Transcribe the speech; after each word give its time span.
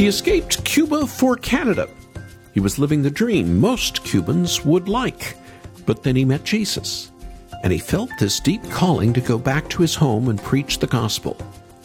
He 0.00 0.06
escaped 0.06 0.64
Cuba 0.64 1.06
for 1.06 1.36
Canada. 1.36 1.86
He 2.54 2.60
was 2.60 2.78
living 2.78 3.02
the 3.02 3.10
dream 3.10 3.60
most 3.60 4.02
Cubans 4.02 4.64
would 4.64 4.88
like. 4.88 5.36
But 5.84 6.02
then 6.02 6.16
he 6.16 6.24
met 6.24 6.42
Jesus, 6.42 7.10
and 7.62 7.70
he 7.70 7.78
felt 7.78 8.08
this 8.18 8.40
deep 8.40 8.62
calling 8.70 9.12
to 9.12 9.20
go 9.20 9.36
back 9.36 9.68
to 9.68 9.82
his 9.82 9.94
home 9.94 10.30
and 10.30 10.42
preach 10.42 10.78
the 10.78 10.86
gospel. 10.86 11.34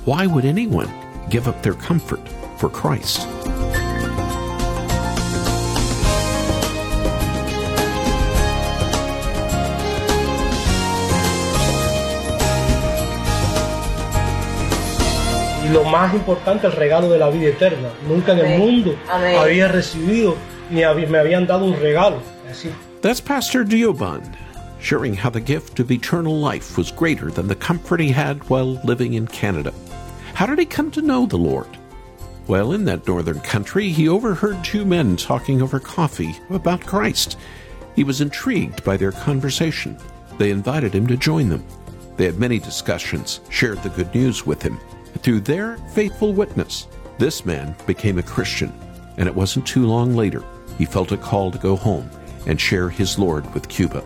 Why 0.06 0.28
would 0.28 0.46
anyone 0.46 0.90
give 1.30 1.50
up 1.50 1.62
their 1.62 1.74
comfort 1.74 2.26
for 2.58 2.70
Christ? 2.70 3.28
Y 15.66 15.70
lo 15.70 15.84
más 15.84 16.14
importante, 16.14 16.68
el 16.68 16.74
regalo 16.74 17.10
de 17.10 17.18
la 17.18 17.30
vida 17.30 17.48
eterna. 17.50 17.90
Nunca 18.08 18.34
en 18.34 18.40
el 18.40 18.60
mundo 18.60 18.96
Amén. 19.12 19.38
había 19.38 19.68
recibido 19.68 20.36
ni 20.70 20.84
había- 20.84 21.08
me 21.08 21.18
habían 21.20 21.48
dado 21.48 21.66
un 21.66 21.80
regalo. 21.80 22.18
Así, 22.50 22.70
That's 23.02 23.22
Pastor 23.22 23.64
Dioban, 23.66 24.22
sharing 24.82 25.16
how 25.16 25.30
the 25.30 25.40
gift 25.42 25.80
of 25.80 25.92
eternal 25.92 26.34
life 26.40 26.78
was 26.78 26.92
greater 26.92 27.32
than 27.32 27.48
the 27.48 27.56
comfort 27.56 28.00
he 28.00 28.12
had 28.12 28.38
while 28.50 28.80
living 28.84 29.14
in 29.14 29.28
Canada. 29.28 29.72
How 30.34 30.46
did 30.48 30.60
he 30.60 30.66
come 30.66 30.90
to 30.92 31.02
know 31.02 31.26
the 31.28 31.38
Lord? 31.38 31.68
Well, 32.48 32.72
in 32.74 32.86
that 32.86 33.08
northern 33.08 33.40
country, 33.40 33.90
he 33.90 34.08
overheard 34.08 34.64
two 34.64 34.86
men 34.86 35.16
talking 35.18 35.62
over 35.62 35.80
coffee 35.80 36.36
about 36.50 36.86
Christ. 36.86 37.38
He 37.96 38.04
was 38.04 38.22
intrigued 38.22 38.84
by 38.84 38.98
their 38.98 39.12
conversation. 39.12 39.98
They 40.38 40.52
invited 40.52 40.94
him 40.94 41.08
to 41.08 41.16
join 41.18 41.50
them. 41.50 41.64
They 42.18 42.26
had 42.26 42.40
many 42.40 42.60
discussions, 42.60 43.40
shared 43.50 43.82
the 43.84 43.90
good 43.90 44.14
news 44.14 44.46
with 44.46 44.62
him. 44.62 44.78
Through 45.20 45.42
their 45.42 45.78
faithful 45.94 46.34
witness, 46.34 46.88
this 47.18 47.46
man 47.46 47.76
became 47.88 48.20
a 48.20 48.24
Christian, 48.24 48.72
and 49.18 49.28
it 49.28 49.36
wasn't 49.36 49.66
too 49.66 49.86
long 49.86 50.16
later 50.16 50.44
he 50.78 50.86
felt 50.86 51.12
a 51.12 51.18
call 51.18 51.52
to 51.52 51.58
go 51.58 51.76
home 51.76 52.10
and 52.46 52.60
share 52.60 52.90
his 52.90 53.18
Lord 53.18 53.52
with 53.54 53.70
Cuba. 53.70 54.04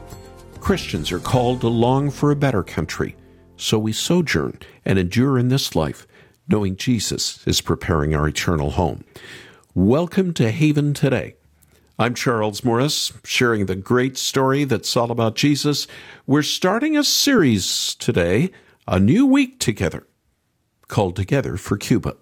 Christians 0.60 1.12
are 1.12 1.20
called 1.20 1.62
to 1.62 1.68
long 1.68 2.12
for 2.12 2.32
a 2.32 2.36
better 2.36 2.64
country, 2.64 3.16
so 3.58 3.80
we 3.80 3.92
sojourn 3.92 4.60
and 4.86 5.00
endure 5.00 5.38
in 5.38 5.50
this 5.50 5.76
life, 5.76 6.08
knowing 6.48 6.76
Jesus 6.76 7.46
is 7.48 7.62
preparing 7.62 8.14
our 8.14 8.28
eternal 8.28 8.72
home. 8.72 9.04
Welcome 9.74 10.34
to 10.36 10.52
Haven 10.52 10.94
today. 10.94 11.36
I'm 11.98 12.14
Charles 12.14 12.64
Morris, 12.64 13.12
sharing 13.26 13.66
the 13.66 13.76
great 13.76 14.18
story 14.18 14.64
that's 14.64 14.96
all 14.96 15.12
about 15.12 15.36
Jesus. 15.36 15.88
We're 16.26 16.44
starting 16.44 16.96
a 16.96 17.04
series 17.04 17.96
today, 17.96 18.52
a 18.88 19.00
new 19.00 19.26
week 19.26 19.60
together, 19.60 20.06
called 20.90 21.16
Together 21.16 21.56
for 21.56 21.78
Cuba. 21.78 22.16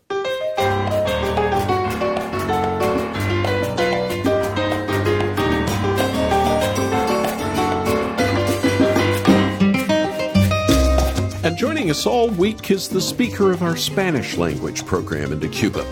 And 11.44 11.58
joining 11.58 11.90
us 11.90 12.06
all 12.06 12.30
week 12.30 12.70
is 12.70 12.90
the 12.90 13.00
speaker 13.00 13.52
of 13.54 13.64
our 13.64 13.78
Spanish 13.78 14.38
language 14.38 14.86
program 14.86 15.32
into 15.32 15.48
Cuba 15.48 15.86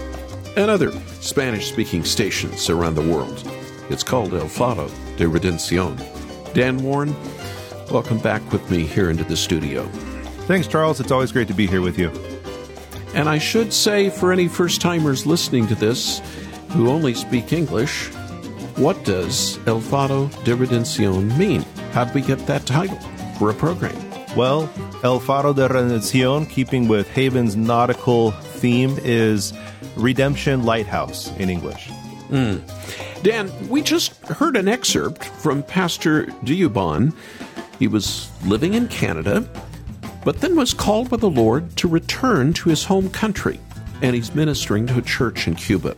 and 0.57 0.69
other 0.69 0.91
Spanish 1.21 1.71
speaking 1.71 2.03
stations 2.03 2.69
around 2.69 2.95
the 2.95 3.01
world. 3.01 3.49
It's 3.89 4.03
called 4.03 4.33
El 4.33 4.49
Faro 4.49 4.87
de 5.15 5.25
Redención. 5.25 5.95
Dan 6.53 6.83
Warren, 6.83 7.15
welcome 7.89 8.19
back 8.19 8.51
with 8.51 8.69
me 8.69 8.85
here 8.85 9.09
into 9.09 9.23
the 9.23 9.37
studio. 9.37 9.85
Thanks, 10.47 10.67
Charles. 10.67 10.99
It's 10.99 11.11
always 11.11 11.31
great 11.31 11.47
to 11.47 11.53
be 11.53 11.67
here 11.67 11.81
with 11.81 11.97
you. 11.97 12.11
And 13.16 13.30
I 13.30 13.38
should 13.38 13.71
say 13.71 14.09
for 14.09 14.33
any 14.33 14.49
first 14.49 14.81
timers 14.81 15.25
listening 15.25 15.67
to 15.67 15.75
this 15.75 16.21
who 16.71 16.89
only 16.89 17.13
speak 17.13 17.53
English, 17.53 18.09
what 18.75 19.02
does 19.05 19.58
El 19.66 19.80
Faro 19.80 20.25
de 20.44 20.53
Redención 20.53 21.36
mean? 21.38 21.61
How'd 21.93 22.13
we 22.13 22.19
get 22.19 22.45
that 22.47 22.66
title 22.66 22.99
for 23.39 23.49
a 23.49 23.53
program? 23.53 23.95
Well, 24.36 24.70
El 25.02 25.21
Faro 25.21 25.53
de 25.53 25.65
Redención, 25.70 26.49
keeping 26.49 26.89
with 26.89 27.08
Haven's 27.08 27.55
nautical 27.55 28.31
theme, 28.31 28.98
is 29.02 29.53
Redemption 29.95 30.65
Lighthouse 30.65 31.32
in 31.37 31.49
English. 31.49 31.89
Hmm. 32.27 32.58
Dan, 33.23 33.49
we 33.70 33.82
just 33.82 34.14
heard 34.27 34.58
an 34.58 34.67
excerpt 34.67 35.23
from 35.23 35.64
Pastor 35.64 36.26
Diuban. 36.43 37.14
He 37.80 37.87
was 37.87 38.30
living 38.45 38.73
in 38.73 38.89
Canada, 38.89 39.49
but 40.25 40.41
then 40.41 40.58
was 40.58 40.73
called 40.73 41.09
by 41.09 41.17
the 41.17 41.30
Lord 41.30 41.77
to 41.77 41.87
return 41.87 42.52
to 42.53 42.69
his 42.69 42.83
home 42.83 43.09
country, 43.11 43.59
and 44.02 44.13
he's 44.13 44.36
ministering 44.36 44.87
to 44.87 44.97
a 44.97 45.02
church 45.02 45.47
in 45.47 45.55
Cuba. 45.55 45.95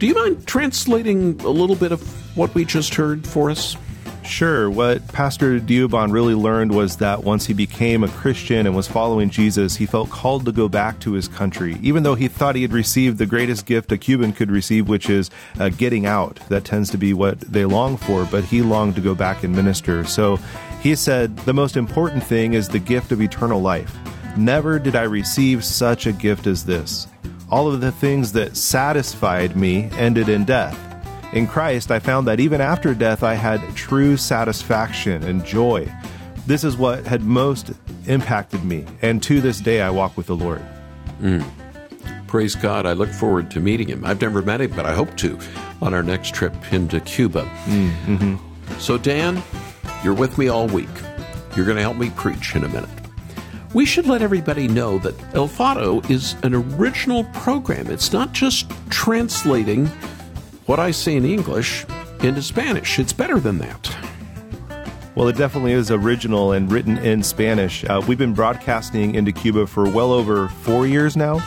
Do 0.00 0.06
you 0.06 0.14
mind 0.14 0.46
translating 0.46 1.38
a 1.42 1.50
little 1.50 1.76
bit 1.76 1.92
of 1.92 2.00
what 2.36 2.52
we 2.54 2.64
just 2.64 2.94
heard 2.94 3.26
for 3.26 3.50
us? 3.50 3.76
Sure, 4.24 4.70
what 4.70 5.06
Pastor 5.08 5.58
Diuban 5.58 6.12
really 6.12 6.34
learned 6.34 6.72
was 6.72 6.98
that 6.98 7.24
once 7.24 7.46
he 7.46 7.52
became 7.52 8.04
a 8.04 8.08
Christian 8.08 8.66
and 8.66 8.76
was 8.76 8.86
following 8.86 9.28
Jesus, 9.28 9.76
he 9.76 9.86
felt 9.86 10.08
called 10.08 10.44
to 10.44 10.52
go 10.52 10.68
back 10.68 11.00
to 11.00 11.12
his 11.12 11.26
country, 11.26 11.76
even 11.82 12.02
though 12.02 12.14
he 12.14 12.28
thought 12.28 12.54
he 12.54 12.62
had 12.62 12.72
received 12.72 13.18
the 13.18 13.26
greatest 13.26 13.66
gift 13.66 13.92
a 13.92 13.98
Cuban 13.98 14.32
could 14.32 14.50
receive, 14.50 14.88
which 14.88 15.10
is 15.10 15.30
uh, 15.58 15.68
getting 15.70 16.06
out. 16.06 16.38
That 16.48 16.64
tends 16.64 16.90
to 16.90 16.98
be 16.98 17.12
what 17.12 17.40
they 17.40 17.64
long 17.64 17.96
for, 17.96 18.24
but 18.24 18.44
he 18.44 18.62
longed 18.62 18.94
to 18.94 19.00
go 19.00 19.14
back 19.14 19.42
and 19.42 19.54
minister. 19.54 20.04
So 20.04 20.38
he 20.80 20.94
said, 20.94 21.36
The 21.38 21.52
most 21.52 21.76
important 21.76 22.24
thing 22.24 22.54
is 22.54 22.68
the 22.68 22.78
gift 22.78 23.12
of 23.12 23.20
eternal 23.20 23.60
life. 23.60 23.96
Never 24.36 24.78
did 24.78 24.96
I 24.96 25.02
receive 25.02 25.64
such 25.64 26.06
a 26.06 26.12
gift 26.12 26.46
as 26.46 26.64
this. 26.64 27.06
All 27.50 27.70
of 27.70 27.80
the 27.80 27.92
things 27.92 28.32
that 28.32 28.56
satisfied 28.56 29.56
me 29.56 29.90
ended 29.92 30.28
in 30.28 30.44
death. 30.44 30.78
In 31.32 31.46
Christ, 31.46 31.90
I 31.90 31.98
found 31.98 32.26
that 32.26 32.40
even 32.40 32.60
after 32.60 32.94
death, 32.94 33.22
I 33.22 33.34
had 33.34 33.60
true 33.76 34.16
satisfaction 34.16 35.22
and 35.24 35.44
joy. 35.44 35.92
This 36.46 36.64
is 36.64 36.76
what 36.76 37.06
had 37.06 37.22
most 37.22 37.72
impacted 38.06 38.64
me, 38.64 38.84
and 39.02 39.22
to 39.24 39.40
this 39.40 39.60
day, 39.60 39.82
I 39.82 39.90
walk 39.90 40.16
with 40.16 40.26
the 40.26 40.36
Lord. 40.36 40.62
Mm. 41.20 41.44
Praise 42.26 42.54
God. 42.54 42.86
I 42.86 42.92
look 42.92 43.10
forward 43.10 43.50
to 43.52 43.60
meeting 43.60 43.88
him. 43.88 44.04
I've 44.04 44.20
never 44.20 44.40
met 44.40 44.60
him, 44.60 44.70
but 44.70 44.86
I 44.86 44.92
hope 44.92 45.16
to 45.18 45.38
on 45.82 45.94
our 45.94 46.02
next 46.02 46.34
trip 46.34 46.54
into 46.72 47.00
Cuba. 47.00 47.42
Mm, 47.66 47.90
mm-hmm. 48.06 48.78
So, 48.78 48.96
Dan, 48.98 49.42
you're 50.02 50.14
with 50.14 50.38
me 50.38 50.48
all 50.48 50.66
week. 50.66 50.88
You're 51.56 51.66
going 51.66 51.76
to 51.76 51.82
help 51.82 51.96
me 51.96 52.10
preach 52.10 52.54
in 52.54 52.64
a 52.64 52.68
minute. 52.68 52.88
We 53.74 53.86
should 53.86 54.06
let 54.06 54.22
everybody 54.22 54.66
know 54.66 54.98
that 54.98 55.14
El 55.34 55.46
Faro 55.46 56.00
is 56.08 56.34
an 56.42 56.54
original 56.54 57.24
program. 57.34 57.88
It's 57.88 58.12
not 58.12 58.32
just 58.32 58.70
translating 58.88 59.86
what 60.66 60.78
I 60.80 60.90
say 60.90 61.16
in 61.16 61.24
English 61.24 61.84
into 62.22 62.42
Spanish, 62.42 62.98
it's 62.98 63.12
better 63.12 63.40
than 63.40 63.58
that. 63.58 63.96
Well, 65.14 65.28
it 65.28 65.36
definitely 65.36 65.72
is 65.72 65.90
original 65.90 66.52
and 66.52 66.70
written 66.70 66.98
in 66.98 67.22
Spanish. 67.22 67.84
Uh, 67.84 68.02
we've 68.06 68.18
been 68.18 68.34
broadcasting 68.34 69.14
into 69.14 69.32
Cuba 69.32 69.66
for 69.66 69.88
well 69.88 70.12
over 70.12 70.48
four 70.48 70.86
years 70.86 71.16
now. 71.16 71.40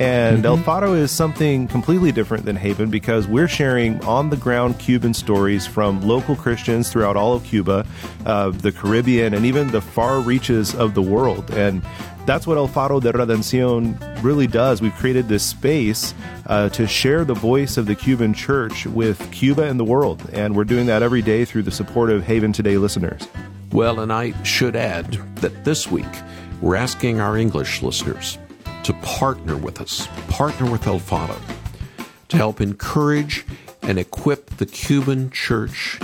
And 0.00 0.46
El 0.46 0.56
Faro 0.56 0.94
is 0.94 1.10
something 1.10 1.68
completely 1.68 2.10
different 2.10 2.46
than 2.46 2.56
Haven 2.56 2.88
because 2.88 3.28
we're 3.28 3.46
sharing 3.46 4.02
on 4.06 4.30
the 4.30 4.36
ground 4.38 4.78
Cuban 4.78 5.12
stories 5.12 5.66
from 5.66 6.00
local 6.00 6.34
Christians 6.34 6.90
throughout 6.90 7.18
all 7.18 7.34
of 7.34 7.44
Cuba, 7.44 7.84
uh, 8.24 8.48
the 8.48 8.72
Caribbean, 8.72 9.34
and 9.34 9.44
even 9.44 9.68
the 9.68 9.82
far 9.82 10.20
reaches 10.20 10.74
of 10.74 10.94
the 10.94 11.02
world. 11.02 11.50
And 11.50 11.82
that's 12.24 12.46
what 12.46 12.56
El 12.56 12.66
Faro 12.66 12.98
de 12.98 13.12
Redención 13.12 14.22
really 14.22 14.46
does. 14.46 14.80
We've 14.80 14.94
created 14.94 15.28
this 15.28 15.44
space 15.44 16.14
uh, 16.46 16.70
to 16.70 16.86
share 16.86 17.26
the 17.26 17.34
voice 17.34 17.76
of 17.76 17.84
the 17.84 17.94
Cuban 17.94 18.32
church 18.32 18.86
with 18.86 19.30
Cuba 19.32 19.64
and 19.64 19.78
the 19.78 19.84
world. 19.84 20.26
And 20.32 20.56
we're 20.56 20.64
doing 20.64 20.86
that 20.86 21.02
every 21.02 21.20
day 21.20 21.44
through 21.44 21.64
the 21.64 21.70
support 21.70 22.08
of 22.08 22.24
Haven 22.24 22.54
Today 22.54 22.78
listeners. 22.78 23.28
Well, 23.70 24.00
and 24.00 24.10
I 24.10 24.42
should 24.44 24.76
add 24.76 25.12
that 25.36 25.66
this 25.66 25.90
week 25.90 26.06
we're 26.62 26.76
asking 26.76 27.20
our 27.20 27.36
English 27.36 27.82
listeners 27.82 28.38
to 28.84 28.92
partner 29.02 29.56
with 29.56 29.80
us, 29.80 30.08
partner 30.28 30.70
with 30.70 30.86
El 30.86 30.98
Faro, 30.98 31.36
to 32.28 32.36
help 32.36 32.60
encourage 32.60 33.44
and 33.82 33.98
equip 33.98 34.46
the 34.56 34.66
Cuban 34.66 35.30
church 35.30 35.98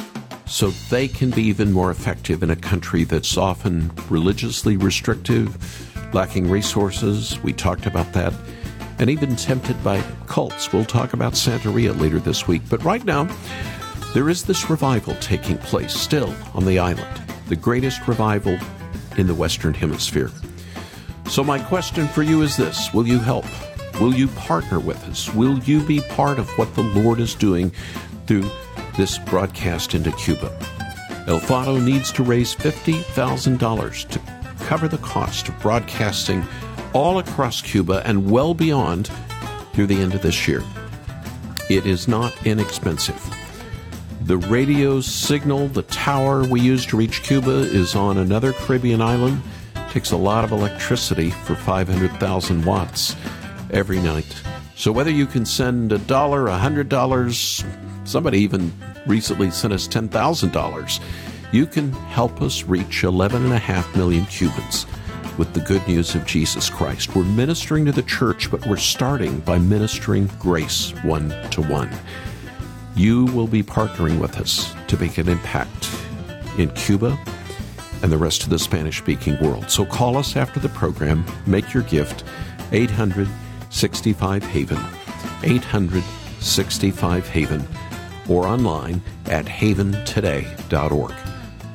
so 0.47 0.71
they 0.91 1.09
can 1.09 1.31
be 1.31 1.43
even 1.43 1.73
more 1.73 1.91
effective 1.91 2.43
in 2.43 2.51
a 2.51 2.57
country 2.57 3.05
that's 3.05 3.37
often 3.37 3.91
religiously 4.09 4.77
restrictive, 4.77 6.15
lacking 6.15 6.49
resources. 6.49 7.41
We 7.43 7.53
talked 7.53 7.87
about 7.87 8.13
that. 8.13 8.33
And 8.99 9.11
even 9.11 9.37
tempted 9.37 9.83
by 9.85 10.01
cults. 10.27 10.73
We'll 10.73 10.87
talk 10.87 11.13
about 11.13 11.35
Santeria 11.35 11.99
later 12.01 12.19
this 12.19 12.49
week. 12.49 12.63
But 12.71 12.83
right 12.83 13.05
now, 13.05 13.29
there 14.15 14.31
is 14.31 14.45
this 14.45 14.71
revival 14.71 15.15
taking 15.17 15.59
place 15.59 15.93
still 15.93 16.35
on 16.55 16.65
the 16.65 16.79
island, 16.79 17.21
the 17.49 17.57
greatest 17.57 18.09
revival 18.09 18.59
in 19.19 19.27
the 19.27 19.35
Western 19.35 19.75
Hemisphere. 19.75 20.31
So, 21.29 21.43
my 21.43 21.59
question 21.59 22.07
for 22.09 22.23
you 22.23 22.43
is 22.43 22.57
this 22.57 22.93
Will 22.95 23.07
you 23.07 23.19
help? 23.19 23.47
Will 24.01 24.15
you 24.15 24.29
partner 24.29 24.79
with 24.79 25.03
us? 25.09 25.33
Will 25.35 25.59
you 25.61 25.81
be 25.85 26.01
part 26.01 26.39
of 26.39 26.49
what 26.59 26.75
the 26.75 26.83
Lord 26.83 27.19
is 27.19 27.35
doing 27.35 27.73
through 28.27 28.49
this 28.97 29.19
broadcast 29.19 29.95
into 29.95 30.13
Cuba? 30.13 30.57
El 31.27 31.41
Faro 31.41 31.79
needs 31.79 32.13
to 32.13 32.23
raise 32.23 32.55
$50,000 32.55 34.09
to 34.09 34.21
cover 34.65 34.87
the 34.87 34.99
cost 34.99 35.49
of 35.49 35.59
broadcasting 35.61 36.45
all 36.93 37.19
across 37.19 37.61
Cuba 37.61 38.03
and 38.05 38.31
well 38.31 38.55
beyond 38.55 39.11
through 39.73 39.87
the 39.87 40.01
end 40.01 40.15
of 40.15 40.23
this 40.23 40.47
year. 40.47 40.63
It 41.69 41.85
is 41.87 42.07
not 42.07 42.33
inexpensive. 42.47 43.21
The 44.23 44.39
radio 44.39 45.01
signal, 45.01 45.69
the 45.69 45.83
tower 45.83 46.45
we 46.45 46.61
use 46.61 46.87
to 46.87 46.97
reach 46.97 47.23
Cuba, 47.23 47.51
is 47.51 47.95
on 47.95 48.19
another 48.19 48.53
Caribbean 48.53 49.03
island. 49.03 49.43
Takes 49.97 50.11
a 50.11 50.17
lot 50.19 50.45
of 50.45 50.53
electricity 50.53 51.31
for 51.31 51.55
500,000 51.55 52.67
watts 52.67 53.17
every 53.71 53.99
night. 53.99 54.27
So 54.75 54.93
whether 54.93 55.11
you 55.11 55.25
can 55.25 55.47
send 55.47 55.91
a 55.91 55.97
dollar, 55.97 56.49
a 56.49 56.59
hundred 56.59 56.91
dollars, 56.91 57.65
somebody 58.05 58.41
even 58.41 58.75
recently 59.07 59.51
sent 59.51 59.73
us 59.73 59.89
$10,000, 59.89 61.01
you 61.51 61.65
can 61.65 61.93
help 61.93 62.43
us 62.43 62.65
reach 62.65 63.05
11.5 63.05 63.97
million 63.97 64.27
Cubans 64.27 64.85
with 65.39 65.55
the 65.55 65.61
good 65.61 65.89
news 65.89 66.15
of 66.15 66.27
Jesus 66.27 66.69
Christ. 66.69 67.17
We're 67.17 67.25
ministering 67.25 67.87
to 67.87 67.93
the 67.93 68.03
church, 68.03 68.51
but 68.51 68.67
we're 68.67 68.77
starting 68.77 69.41
by 69.41 69.57
ministering 69.57 70.27
grace 70.39 70.91
one 71.05 71.31
to 71.53 71.63
one 71.63 71.89
you 72.97 73.27
will 73.27 73.47
be 73.47 73.63
partnering 73.63 74.19
with 74.19 74.39
us 74.39 74.75
to 74.89 74.99
make 74.99 75.17
an 75.19 75.29
impact 75.29 75.91
in 76.59 76.71
Cuba 76.73 77.19
and 78.03 78.13
the 78.13 78.19
rest 78.19 78.43
of 78.45 78.51
the 78.51 78.59
Spanish 78.59 78.99
speaking 78.99 79.39
world. 79.41 79.71
So 79.71 79.85
call 79.85 80.17
us 80.17 80.37
after 80.37 80.61
the 80.61 80.69
program, 80.69 81.25
make 81.47 81.73
your 81.73 81.83
gift, 81.85 82.25
800 82.73 83.29
65 83.71 84.43
Haven, 84.45 84.79
800 85.43 86.03
65 86.41 87.29
Haven, 87.29 87.67
or 88.29 88.47
online 88.47 89.03
at 89.27 89.45
haventoday.org. 89.47 91.13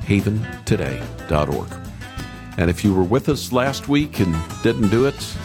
Haventoday.org. 0.02 1.68
And 2.58 2.70
if 2.70 2.84
you 2.84 2.94
were 2.94 3.02
with 3.02 3.28
us 3.28 3.52
last 3.52 3.88
week 3.88 4.20
and 4.20 4.36
didn't 4.62 4.88
do 4.88 5.06
it, 5.06 5.36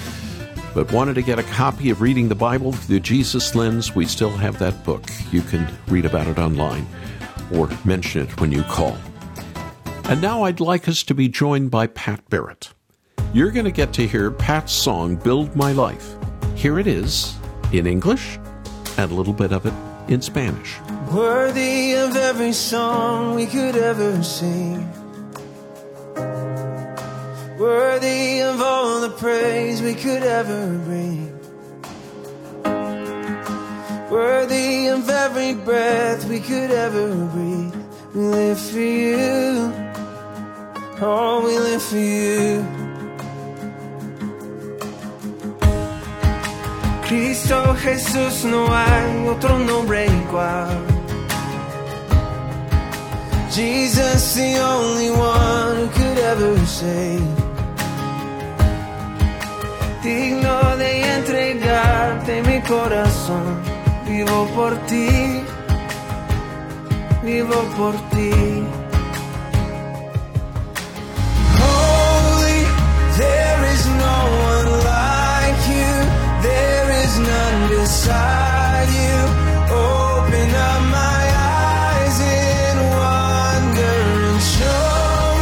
but 0.73 0.91
wanted 0.91 1.15
to 1.15 1.21
get 1.21 1.39
a 1.39 1.43
copy 1.43 1.89
of 1.89 2.01
Reading 2.01 2.29
the 2.29 2.35
Bible 2.35 2.71
through 2.71 2.95
the 2.95 2.99
Jesus 2.99 3.55
lens, 3.55 3.95
we 3.95 4.05
still 4.05 4.29
have 4.29 4.59
that 4.59 4.83
book. 4.83 5.03
You 5.31 5.41
can 5.41 5.67
read 5.87 6.05
about 6.05 6.27
it 6.27 6.37
online 6.37 6.85
or 7.53 7.69
mention 7.85 8.23
it 8.23 8.39
when 8.41 8.51
you 8.51 8.63
call. 8.63 8.97
And 10.09 10.21
now 10.21 10.43
I'd 10.43 10.59
like 10.59 10.87
us 10.87 11.03
to 11.03 11.13
be 11.13 11.27
joined 11.27 11.69
by 11.69 11.87
Pat 11.87 12.29
Barrett. 12.29 12.73
You're 13.33 13.51
going 13.51 13.65
to 13.65 13.71
get 13.71 13.93
to 13.93 14.07
hear 14.07 14.31
Pat's 14.31 14.71
song, 14.71 15.15
Build 15.17 15.55
My 15.55 15.73
Life. 15.73 16.15
Here 16.55 16.79
it 16.79 16.87
is 16.87 17.35
in 17.73 17.85
English 17.85 18.39
and 18.97 19.11
a 19.11 19.13
little 19.13 19.33
bit 19.33 19.51
of 19.51 19.65
it 19.65 19.73
in 20.11 20.21
Spanish. 20.21 20.79
Worthy 21.11 21.95
of 21.95 22.15
every 22.15 22.53
song 22.53 23.35
we 23.35 23.45
could 23.45 23.75
ever 23.75 24.23
sing 24.23 24.91
worthy 27.57 28.41
of 28.41 28.61
all 28.61 29.01
the 29.01 29.09
praise 29.09 29.81
we 29.81 29.95
could 29.95 30.23
ever 30.23 30.77
bring. 30.85 31.33
Worthy 34.09 34.87
of 34.87 35.09
every 35.09 35.53
breath 35.53 36.25
we 36.29 36.39
could 36.39 36.71
ever 36.71 37.25
breathe. 37.27 37.75
We 38.13 38.21
live 38.21 38.59
for 38.59 38.79
you. 38.79 39.86
Oh, 40.99 41.41
we 41.45 41.59
live 41.59 41.81
for 41.81 41.97
you. 41.97 42.65
Cristo 47.07 47.75
Jesús, 47.75 48.43
no 48.45 48.67
hay 48.67 49.27
otro 49.27 49.59
nombre 49.59 50.07
igual. 50.07 50.67
Jesus, 53.51 54.35
the 54.35 54.59
only 54.59 55.09
one 55.11 55.77
who 55.77 55.87
could 55.89 56.17
ever 56.19 56.65
save 56.65 57.47
digno 60.07 60.77
de 60.77 60.89
entregarte 61.15 62.41
mi 62.43 62.61
corazón. 62.61 63.61
Vivo 64.07 64.47
por 64.55 64.73
ti, 64.87 65.43
vivo 67.23 67.57
por 67.77 67.93
ti. 68.11 68.31
No 74.05 74.17
one 74.51 74.69
like 74.93 75.61
you, 75.75 75.93
there 76.47 76.87
is 77.03 77.13
none 77.19 77.61
beside 77.69 78.89
you. 79.01 79.17
Open 79.69 80.49
up 80.69 80.81
my 80.99 81.23
eyes 81.35 82.17
in 82.19 82.75
wonder 83.01 83.97
and 84.29 84.41
show. 84.55 84.91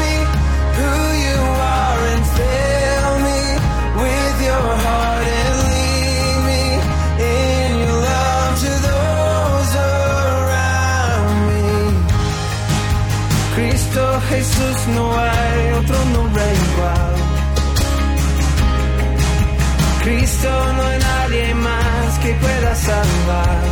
Me 0.02 0.16
who 0.78 0.92
you 1.26 1.40
are 1.80 2.02
and 2.14 2.24
fill 2.38 3.14
me 3.28 3.42
with 4.04 4.38
your 4.50 4.68
heart 4.86 5.26
and 5.42 5.56
lead 5.70 6.38
me 6.50 6.64
in 7.34 7.70
your 7.84 7.98
love 8.10 8.54
to 8.64 8.72
those 8.90 9.72
around 9.92 11.34
me. 11.50 11.66
Cristo 13.56 14.04
Jesús 14.30 14.78
no 14.96 15.06
hay 15.18 15.72
otro 15.80 16.00
nombre 16.14 16.44
igual. 16.44 17.35
Cristo 20.06 20.50
no 20.78 20.84
hay 20.84 21.00
nadie 21.00 21.56
más 21.56 22.20
que 22.20 22.32
pueda 22.36 22.76
salvar. 22.76 23.64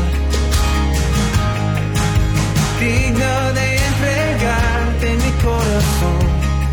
Digno 2.79 3.53
de 3.53 3.75
entregarte 3.89 5.07
mi 5.23 5.31
corazón. 5.43 6.23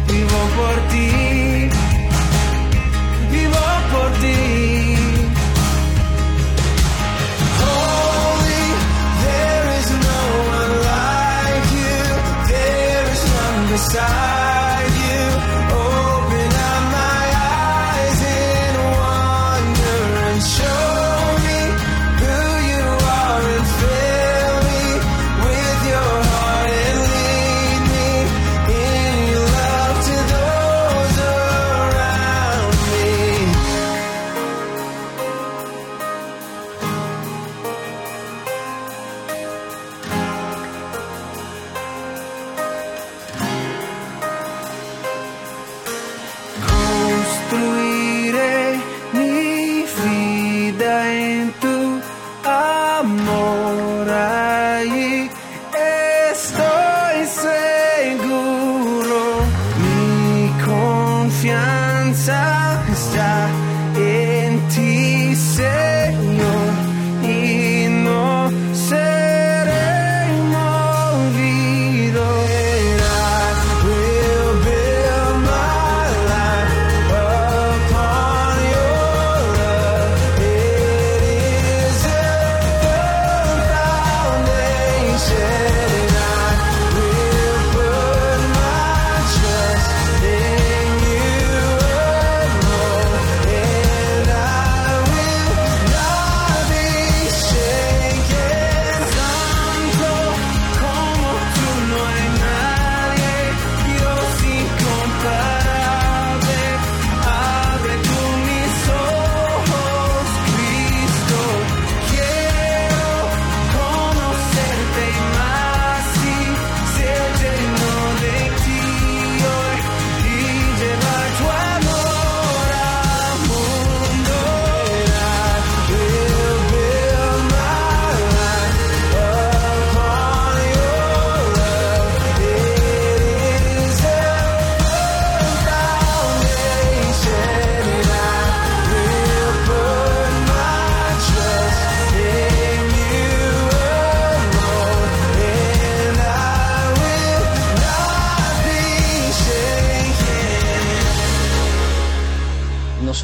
Vivo 0.09 0.41
por 0.57 0.77
ti. 0.89 1.69
Vivo 3.33 3.65
por 3.93 4.11
ti. 4.23 4.61
beside 13.71 14.40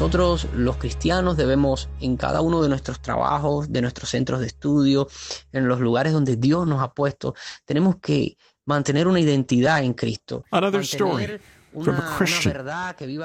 nosotros 0.07 0.47
los 0.53 0.77
cristianos 0.77 1.35
debemos 1.35 1.89
en 1.99 2.15
cada 2.15 2.39
uno 2.39 2.61
de 2.61 2.69
nuestros 2.69 3.01
trabajos, 3.01 3.69
de 3.73 3.81
nuestros 3.81 4.09
centros 4.09 4.39
de 4.39 4.47
estudio, 4.47 5.09
en 5.51 5.67
los 5.67 5.81
lugares 5.81 6.13
donde 6.13 6.37
Dios 6.37 6.65
nos 6.65 6.81
ha 6.81 6.93
puesto, 6.93 7.35
tenemos 7.65 7.97
que 7.97 8.37
mantener 8.63 9.09
una 9.09 9.19
identidad 9.19 9.83
en 9.83 9.93
Cristo. 9.93 10.45
Another 10.53 10.79
story 10.79 11.39
from 11.83 11.97
a 11.97 12.15
Christian 12.17 12.55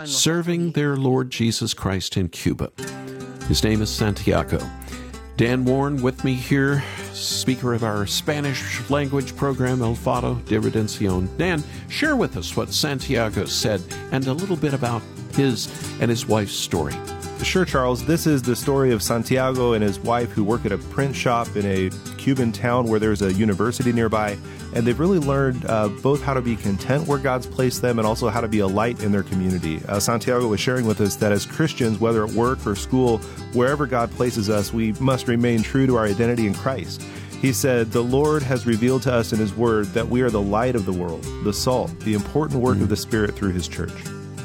serving 0.06 0.72
their 0.72 0.96
Lord 0.96 1.30
Jesus 1.30 1.72
Christ 1.72 2.16
in 2.16 2.28
Cuba. 2.28 2.72
His 3.48 3.62
name 3.62 3.80
is 3.80 3.88
Santiago. 3.88 4.58
Dan 5.36 5.64
Warren 5.64 6.02
with 6.02 6.24
me 6.24 6.34
here, 6.34 6.82
speaker 7.12 7.74
of 7.74 7.84
our 7.84 8.08
Spanish 8.08 8.80
language 8.90 9.36
program, 9.36 9.82
El 9.82 9.94
Faro 9.94 10.34
de 10.46 10.58
Redención. 10.58 11.28
Dan, 11.38 11.62
share 11.88 12.16
with 12.16 12.36
us 12.36 12.56
what 12.56 12.72
Santiago 12.72 13.44
said 13.44 13.80
and 14.10 14.26
a 14.26 14.32
little 14.32 14.56
bit 14.56 14.74
about 14.74 15.00
his 15.34 15.68
and 16.00 16.10
his 16.10 16.26
wife's 16.26 16.52
story. 16.54 16.94
Sure, 17.42 17.64
Charles. 17.64 18.04
This 18.04 18.26
is 18.28 18.40
the 18.40 18.54
story 18.54 18.92
of 18.92 19.02
Santiago 19.02 19.72
and 19.72 19.82
his 19.82 19.98
wife 19.98 20.30
who 20.30 20.44
work 20.44 20.64
at 20.64 20.70
a 20.70 20.78
print 20.78 21.14
shop 21.14 21.56
in 21.56 21.66
a 21.66 21.90
Cuban 22.16 22.52
town 22.52 22.86
where 22.86 23.00
there's 23.00 23.20
a 23.20 23.32
university 23.32 23.92
nearby. 23.92 24.38
And 24.74 24.86
they've 24.86 24.98
really 24.98 25.18
learned 25.18 25.66
uh, 25.66 25.88
both 25.88 26.22
how 26.22 26.34
to 26.34 26.40
be 26.40 26.54
content 26.54 27.08
where 27.08 27.18
God's 27.18 27.46
placed 27.46 27.82
them 27.82 27.98
and 27.98 28.06
also 28.06 28.28
how 28.28 28.40
to 28.40 28.48
be 28.48 28.60
a 28.60 28.66
light 28.66 29.02
in 29.02 29.10
their 29.10 29.24
community. 29.24 29.82
Uh, 29.88 29.98
Santiago 29.98 30.46
was 30.46 30.60
sharing 30.60 30.86
with 30.86 31.00
us 31.00 31.16
that 31.16 31.32
as 31.32 31.44
Christians, 31.44 31.98
whether 31.98 32.24
at 32.24 32.30
work 32.30 32.64
or 32.64 32.76
school, 32.76 33.18
wherever 33.54 33.86
God 33.86 34.10
places 34.12 34.48
us, 34.48 34.72
we 34.72 34.92
must 34.92 35.26
remain 35.26 35.62
true 35.62 35.86
to 35.88 35.96
our 35.96 36.06
identity 36.06 36.46
in 36.46 36.54
Christ. 36.54 37.02
He 37.40 37.52
said, 37.52 37.90
The 37.90 38.04
Lord 38.04 38.44
has 38.44 38.66
revealed 38.66 39.02
to 39.02 39.12
us 39.12 39.32
in 39.32 39.40
His 39.40 39.52
Word 39.52 39.86
that 39.88 40.08
we 40.08 40.22
are 40.22 40.30
the 40.30 40.40
light 40.40 40.76
of 40.76 40.86
the 40.86 40.92
world, 40.92 41.24
the 41.42 41.52
salt, 41.52 41.98
the 42.00 42.14
important 42.14 42.60
work 42.60 42.74
mm-hmm. 42.74 42.84
of 42.84 42.88
the 42.88 42.96
Spirit 42.96 43.34
through 43.34 43.52
His 43.52 43.66
church. 43.66 43.90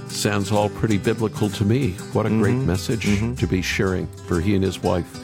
Sounds 0.09 0.51
all 0.51 0.69
pretty 0.69 0.97
biblical 0.97 1.49
to 1.49 1.65
me. 1.65 1.91
What 2.13 2.25
a 2.25 2.29
mm-hmm. 2.29 2.41
great 2.41 2.55
message 2.55 3.05
mm-hmm. 3.05 3.35
to 3.35 3.47
be 3.47 3.61
sharing 3.61 4.07
for 4.27 4.39
he 4.39 4.55
and 4.55 4.63
his 4.63 4.79
wife 4.79 5.23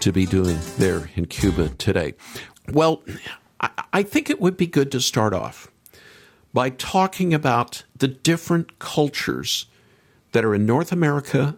to 0.00 0.12
be 0.12 0.26
doing 0.26 0.58
there 0.78 1.10
in 1.14 1.26
Cuba 1.26 1.68
today. 1.70 2.14
Well, 2.72 3.02
I, 3.92 4.02
think 4.02 4.30
it 4.30 4.40
would 4.40 4.56
be 4.56 4.66
good 4.66 4.90
to 4.92 5.00
start 5.00 5.32
off 5.32 5.70
by 6.52 6.70
talking 6.70 7.32
about 7.32 7.84
the 7.96 8.08
different 8.08 8.78
cultures 8.78 9.66
that 10.32 10.44
are 10.44 10.54
in 10.54 10.66
North 10.66 10.92
America 10.92 11.56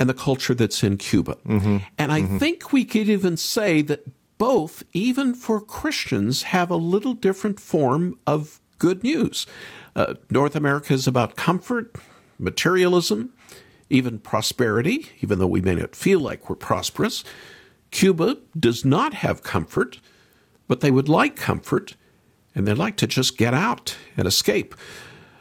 and 0.00 0.08
the 0.08 0.14
culture 0.14 0.54
that's 0.54 0.82
in 0.82 0.96
Cuba. 0.96 1.36
Mm-hmm. 1.46 1.78
And 1.98 2.12
I 2.12 2.22
mm-hmm. 2.22 2.38
think 2.38 2.72
we 2.72 2.84
could 2.84 3.08
even 3.08 3.36
say 3.36 3.82
that 3.82 4.06
both, 4.38 4.82
even 4.92 5.34
for 5.34 5.60
Christians, 5.60 6.44
have 6.44 6.70
a 6.70 6.76
little 6.76 7.14
different 7.14 7.60
form 7.60 8.18
of 8.26 8.60
good 8.78 9.02
news. 9.02 9.46
Uh, 9.94 10.14
North 10.30 10.56
America 10.56 10.92
is 10.92 11.06
about 11.06 11.36
comfort, 11.36 11.96
materialism, 12.38 13.32
even 13.88 14.18
prosperity, 14.18 15.10
even 15.20 15.38
though 15.38 15.46
we 15.46 15.60
may 15.60 15.74
not 15.74 15.94
feel 15.94 16.20
like 16.20 16.48
we're 16.48 16.56
prosperous. 16.56 17.24
Cuba 17.90 18.36
does 18.58 18.84
not 18.84 19.14
have 19.14 19.42
comfort, 19.42 20.00
but 20.68 20.80
they 20.80 20.90
would 20.90 21.08
like 21.08 21.36
comfort, 21.36 21.94
and 22.54 22.66
they'd 22.66 22.74
like 22.74 22.96
to 22.96 23.06
just 23.06 23.38
get 23.38 23.54
out 23.54 23.96
and 24.16 24.26
escape. 24.26 24.74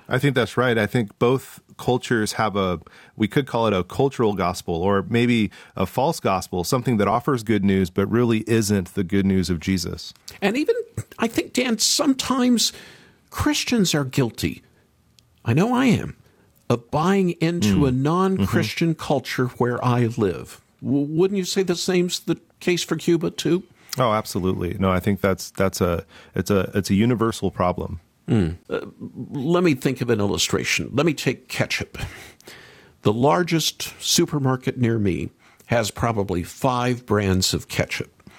I 0.08 0.20
think 0.20 0.36
that's 0.36 0.56
right. 0.56 0.78
I 0.78 0.86
think 0.86 1.18
both 1.18 1.60
cultures 1.78 2.34
have 2.34 2.56
a, 2.56 2.80
we 3.16 3.28
could 3.28 3.48
call 3.48 3.66
it 3.68 3.74
a 3.74 3.84
cultural 3.84 4.34
gospel 4.34 4.76
or 4.76 5.04
maybe 5.10 5.50
a 5.76 5.86
false 5.86 6.20
gospel, 6.20 6.64
something 6.64 6.98
that 6.98 7.08
offers 7.08 7.44
good 7.44 7.66
news, 7.66 7.90
but 7.90 8.08
really 8.10 8.44
isn't 8.48 8.94
the 8.94 9.04
good 9.04 9.26
news 9.26 9.50
of 9.50 9.60
Jesus. 9.60 10.14
And 10.42 10.56
even, 10.56 10.76
I 11.18 11.28
think, 11.28 11.54
Dan, 11.54 11.80
sometimes 11.80 12.72
Christians 13.36 13.94
are 13.94 14.06
guilty, 14.06 14.64
I 15.44 15.54
know 15.54 15.76
I 15.76 15.88
am, 15.88 16.16
of 16.70 16.90
buying 16.90 17.32
into 17.42 17.80
mm. 17.80 17.90
a 17.90 17.92
non 17.92 18.48
Christian 18.48 18.92
mm-hmm. 18.92 19.06
culture 19.06 19.48
where 19.58 19.84
I 19.84 20.06
live. 20.06 20.62
W- 20.82 21.06
wouldn't 21.06 21.38
you 21.38 21.44
say 21.44 21.62
the 21.62 21.76
same's 21.76 22.22
the 22.22 22.40
case 22.62 22.82
for 22.82 22.96
Cuba 22.96 23.32
too? 23.32 23.64
Oh, 23.98 24.14
absolutely. 24.14 24.78
No, 24.80 24.90
I 24.90 25.02
think 25.02 25.20
that's 25.20 25.52
that's 25.52 25.82
a 25.82 26.06
it's 26.34 26.50
a 26.50 26.72
it's 26.74 26.90
a 26.90 26.94
universal 26.96 27.52
problem. 27.52 28.00
Mm. 28.30 28.56
Uh, 28.70 28.86
let 29.32 29.66
me 29.66 29.76
think 29.76 30.00
of 30.00 30.10
an 30.10 30.22
illustration. 30.22 30.90
Let 30.94 31.06
me 31.06 31.14
take 31.14 31.50
ketchup. 31.50 31.98
The 33.02 33.14
largest 33.14 33.94
supermarket 34.02 34.78
near 34.78 34.98
me 34.98 35.30
has 35.66 35.92
probably 35.92 36.42
five 36.42 37.06
brands 37.06 37.54
of 37.54 37.68
ketchup, 37.68 38.32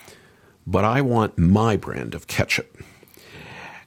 but 0.66 0.86
I 0.86 1.02
want 1.02 1.36
my 1.36 1.76
brand 1.76 2.14
of 2.14 2.28
ketchup. 2.28 2.78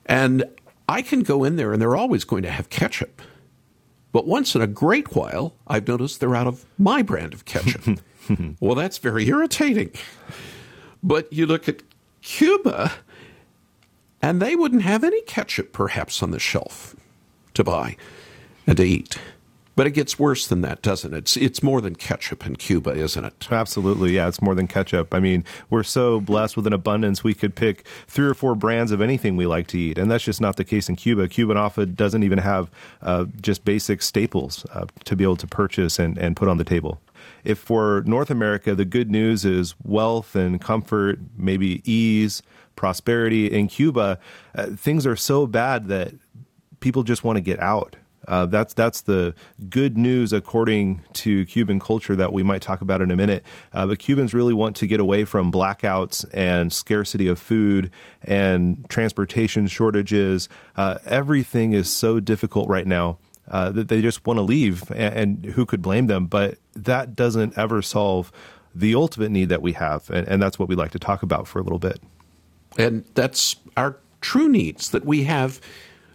And 0.05 0.43
I 0.89 1.03
can 1.03 1.21
go 1.21 1.43
in 1.43 1.55
there 1.55 1.71
and 1.71 1.79
they're 1.79 1.95
always 1.95 2.23
going 2.23 2.41
to 2.41 2.49
have 2.49 2.71
ketchup. 2.71 3.21
But 4.11 4.25
once 4.25 4.55
in 4.55 4.61
a 4.63 4.67
great 4.67 5.15
while, 5.15 5.53
I've 5.67 5.87
noticed 5.87 6.19
they're 6.19 6.35
out 6.35 6.47
of 6.47 6.65
my 6.79 7.03
brand 7.03 7.31
of 7.31 7.45
ketchup. 7.45 7.99
well, 8.59 8.73
that's 8.73 8.97
very 8.97 9.27
irritating. 9.27 9.91
But 11.03 11.31
you 11.31 11.45
look 11.45 11.69
at 11.69 11.83
Cuba, 12.23 12.91
and 14.19 14.41
they 14.41 14.55
wouldn't 14.55 14.81
have 14.81 15.03
any 15.03 15.21
ketchup 15.21 15.73
perhaps 15.73 16.23
on 16.23 16.31
the 16.31 16.39
shelf 16.39 16.95
to 17.53 17.63
buy 17.63 17.95
and 18.65 18.75
to 18.77 18.83
eat. 18.83 19.19
But 19.79 19.87
it 19.87 19.91
gets 19.91 20.19
worse 20.19 20.45
than 20.45 20.59
that, 20.59 20.81
doesn't 20.81 21.13
it? 21.13 21.17
It's, 21.19 21.37
it's 21.37 21.63
more 21.63 21.79
than 21.79 21.95
ketchup 21.95 22.45
in 22.45 22.57
Cuba, 22.57 22.89
isn't 22.89 23.23
it? 23.23 23.47
Absolutely. 23.49 24.11
Yeah, 24.11 24.27
it's 24.27 24.41
more 24.41 24.53
than 24.53 24.67
ketchup. 24.67 25.13
I 25.13 25.21
mean, 25.21 25.45
we're 25.69 25.83
so 25.83 26.19
blessed 26.19 26.57
with 26.57 26.67
an 26.67 26.73
abundance, 26.73 27.23
we 27.23 27.33
could 27.33 27.55
pick 27.55 27.87
three 28.05 28.27
or 28.27 28.33
four 28.33 28.55
brands 28.55 28.91
of 28.91 28.99
anything 28.99 29.37
we 29.37 29.45
like 29.45 29.67
to 29.67 29.79
eat. 29.79 29.97
And 29.97 30.11
that's 30.11 30.25
just 30.25 30.41
not 30.41 30.57
the 30.57 30.65
case 30.65 30.89
in 30.89 30.97
Cuba. 30.97 31.29
Cuba 31.29 31.55
often 31.55 31.95
doesn't 31.95 32.23
even 32.23 32.39
have 32.39 32.69
uh, 33.01 33.27
just 33.39 33.63
basic 33.63 34.01
staples 34.01 34.65
uh, 34.73 34.85
to 35.05 35.15
be 35.15 35.23
able 35.23 35.37
to 35.37 35.47
purchase 35.47 35.97
and, 35.97 36.17
and 36.17 36.35
put 36.35 36.49
on 36.49 36.57
the 36.57 36.65
table. 36.65 36.99
If 37.45 37.57
for 37.57 38.03
North 38.05 38.29
America, 38.29 38.75
the 38.75 38.83
good 38.83 39.09
news 39.09 39.45
is 39.45 39.75
wealth 39.85 40.35
and 40.35 40.59
comfort, 40.59 41.19
maybe 41.37 41.81
ease, 41.89 42.41
prosperity, 42.75 43.49
in 43.49 43.69
Cuba, 43.69 44.19
uh, 44.55 44.65
things 44.75 45.07
are 45.07 45.15
so 45.15 45.47
bad 45.47 45.87
that 45.87 46.15
people 46.81 47.03
just 47.03 47.23
want 47.23 47.37
to 47.37 47.41
get 47.41 47.61
out. 47.61 47.95
Uh, 48.29 48.45
that's 48.45 48.75
that's 48.75 49.01
the 49.01 49.33
good 49.69 49.97
news 49.97 50.31
according 50.31 51.01
to 51.13 51.45
Cuban 51.47 51.79
culture 51.79 52.15
that 52.15 52.31
we 52.31 52.43
might 52.43 52.61
talk 52.61 52.79
about 52.79 53.01
in 53.01 53.09
a 53.09 53.15
minute. 53.15 53.43
Uh, 53.73 53.87
but 53.87 53.97
Cubans 53.97 54.33
really 54.35 54.53
want 54.53 54.75
to 54.77 54.87
get 54.87 54.99
away 54.99 55.25
from 55.25 55.51
blackouts 55.51 56.23
and 56.31 56.71
scarcity 56.71 57.27
of 57.27 57.39
food 57.39 57.91
and 58.23 58.87
transportation 58.87 59.65
shortages. 59.67 60.47
Uh, 60.77 60.99
everything 61.05 61.73
is 61.73 61.89
so 61.89 62.19
difficult 62.19 62.69
right 62.69 62.87
now. 62.87 63.17
Uh, 63.51 63.71
that 63.71 63.87
they 63.87 63.99
just 63.99 64.27
want 64.27 64.37
to 64.37 64.43
leave, 64.43 64.91
and, 64.91 65.43
and, 65.43 65.45
who 65.53 65.65
could 65.65 65.81
blame 65.81 66.05
them? 66.05 66.27
But 66.27 66.59
that 66.75 67.15
doesn't 67.15 67.57
ever 67.57 67.81
solve 67.81 68.31
the 68.75 68.93
ultimate 68.93 69.31
need 69.31 69.49
that 69.49 69.63
we 69.63 69.73
have, 69.73 70.07
and, 70.11 70.27
and 70.27 70.39
that's 70.39 70.59
what 70.59 70.69
we 70.69 70.75
like 70.75 70.91
to 70.91 70.99
talk 70.99 71.23
about 71.23 71.47
for 71.47 71.57
a 71.57 71.63
little 71.63 71.79
bit. 71.79 71.99
And 72.77 73.05
that's 73.15 73.55
our 73.75 73.97
true 74.21 74.49
needs 74.49 74.91
that 74.91 75.03
we 75.03 75.23
have 75.23 75.59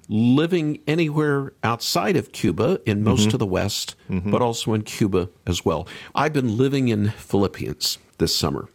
living 0.09 0.81
anywhere 0.87 1.53
outside 1.63 2.17
of 2.17 2.33
Cuba 2.33 2.81
in 2.87 3.03
most 3.03 3.29
mm-hmm. 3.29 3.35
of 3.35 3.39
the 3.39 3.47
West, 3.47 3.95
mm-hmm. 4.09 4.31
but 4.31 4.43
also 4.43 4.75
in 4.75 4.83
Cuba 4.83 5.29
as 5.47 5.65
well. 5.65 5.87
I've 6.15 6.33
been 6.33 6.57
living 6.57 6.89
in 6.89 7.11
Philippians 7.11 7.99
this 8.19 8.35
summer, 8.35 8.69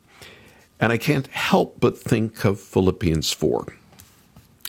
and 0.79 0.91
I 0.91 0.97
can't 0.97 1.27
help 1.27 1.79
but 1.79 1.97
think 1.97 2.45
of 2.45 2.59
Philippians 2.59 3.31
4. 3.31 3.67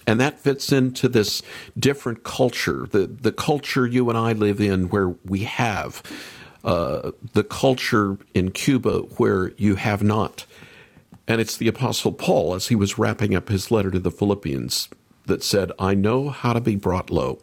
And 0.06 0.18
that 0.18 0.40
fits 0.40 0.72
into 0.72 1.08
this 1.08 1.42
different 1.78 2.24
culture, 2.24 2.86
the, 2.90 3.06
the 3.06 3.32
culture 3.32 3.86
you 3.86 4.08
and 4.08 4.18
I 4.18 4.32
live 4.32 4.60
in, 4.60 4.88
where 4.88 5.10
we 5.24 5.40
have 5.44 6.02
uh, 6.64 7.12
the 7.32 7.44
culture 7.44 8.18
in 8.34 8.50
Cuba 8.50 8.98
where 9.16 9.52
you 9.56 9.76
have 9.76 10.02
not. 10.02 10.46
And 11.28 11.40
it's 11.40 11.56
the 11.56 11.68
Apostle 11.68 12.12
Paul, 12.12 12.54
as 12.54 12.68
he 12.68 12.74
was 12.74 12.98
wrapping 12.98 13.34
up 13.34 13.48
his 13.48 13.70
letter 13.70 13.90
to 13.90 14.00
the 14.00 14.10
Philippians, 14.10 14.88
that 15.26 15.42
said, 15.42 15.72
I 15.78 15.94
know 15.94 16.30
how 16.30 16.52
to 16.52 16.60
be 16.60 16.76
brought 16.76 17.10
low, 17.10 17.38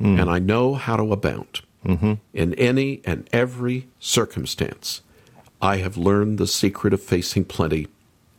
mm. 0.00 0.20
and 0.20 0.30
I 0.30 0.38
know 0.38 0.74
how 0.74 0.96
to 0.96 1.12
abound. 1.12 1.60
Mm-hmm. 1.84 2.14
In 2.34 2.54
any 2.54 3.00
and 3.04 3.28
every 3.32 3.88
circumstance, 4.00 5.02
I 5.60 5.78
have 5.78 5.96
learned 5.96 6.38
the 6.38 6.46
secret 6.46 6.92
of 6.92 7.02
facing 7.02 7.44
plenty 7.44 7.88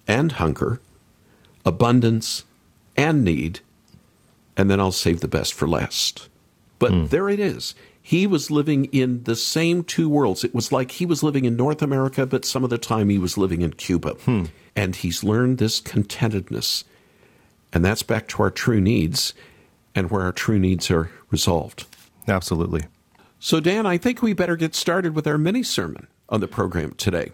and 0.08 0.34
hunger, 0.34 0.82
abundance 1.66 2.44
and 2.98 3.24
need, 3.24 3.60
and 4.58 4.70
then 4.70 4.80
I'll 4.80 4.92
save 4.92 5.22
the 5.22 5.28
best 5.28 5.54
for 5.54 5.68
last. 5.68 6.28
But 6.80 6.92
mm. 6.92 7.10
there 7.10 7.30
it 7.30 7.40
is. 7.40 7.76
He 8.02 8.26
was 8.26 8.50
living 8.50 8.86
in 8.86 9.24
the 9.24 9.36
same 9.36 9.84
two 9.84 10.10
worlds. 10.10 10.44
It 10.44 10.56
was 10.56 10.72
like 10.72 10.92
he 10.92 11.06
was 11.06 11.22
living 11.22 11.46
in 11.46 11.56
North 11.56 11.82
America, 11.82 12.26
but 12.26 12.44
some 12.44 12.64
of 12.64 12.72
the 12.72 12.80
time 12.80 13.10
he 13.10 13.20
was 13.20 13.38
living 13.38 13.62
in 13.62 13.74
Cuba. 13.74 14.14
Hmm. 14.14 14.46
And 14.76 14.96
he's 14.96 15.24
learned 15.24 15.60
this 15.60 15.80
contentedness 15.80 16.86
and 17.74 17.84
that's 17.84 18.04
back 18.04 18.28
to 18.30 18.44
our 18.44 18.52
true 18.52 18.82
needs 18.82 19.34
and 19.96 20.12
where 20.12 20.24
our 20.24 20.32
true 20.32 20.60
needs 20.60 20.90
are 20.92 21.12
resolved. 21.30 21.86
Absolutely. 22.28 22.86
So, 23.40 23.60
Dan, 23.60 23.86
I 23.86 23.98
think 23.98 24.22
we 24.22 24.34
better 24.34 24.56
get 24.56 24.76
started 24.76 25.16
with 25.16 25.26
our 25.26 25.38
mini 25.38 25.64
sermon 25.64 26.08
on 26.28 26.42
the 26.42 26.48
program 26.48 26.94
today. 26.94 27.32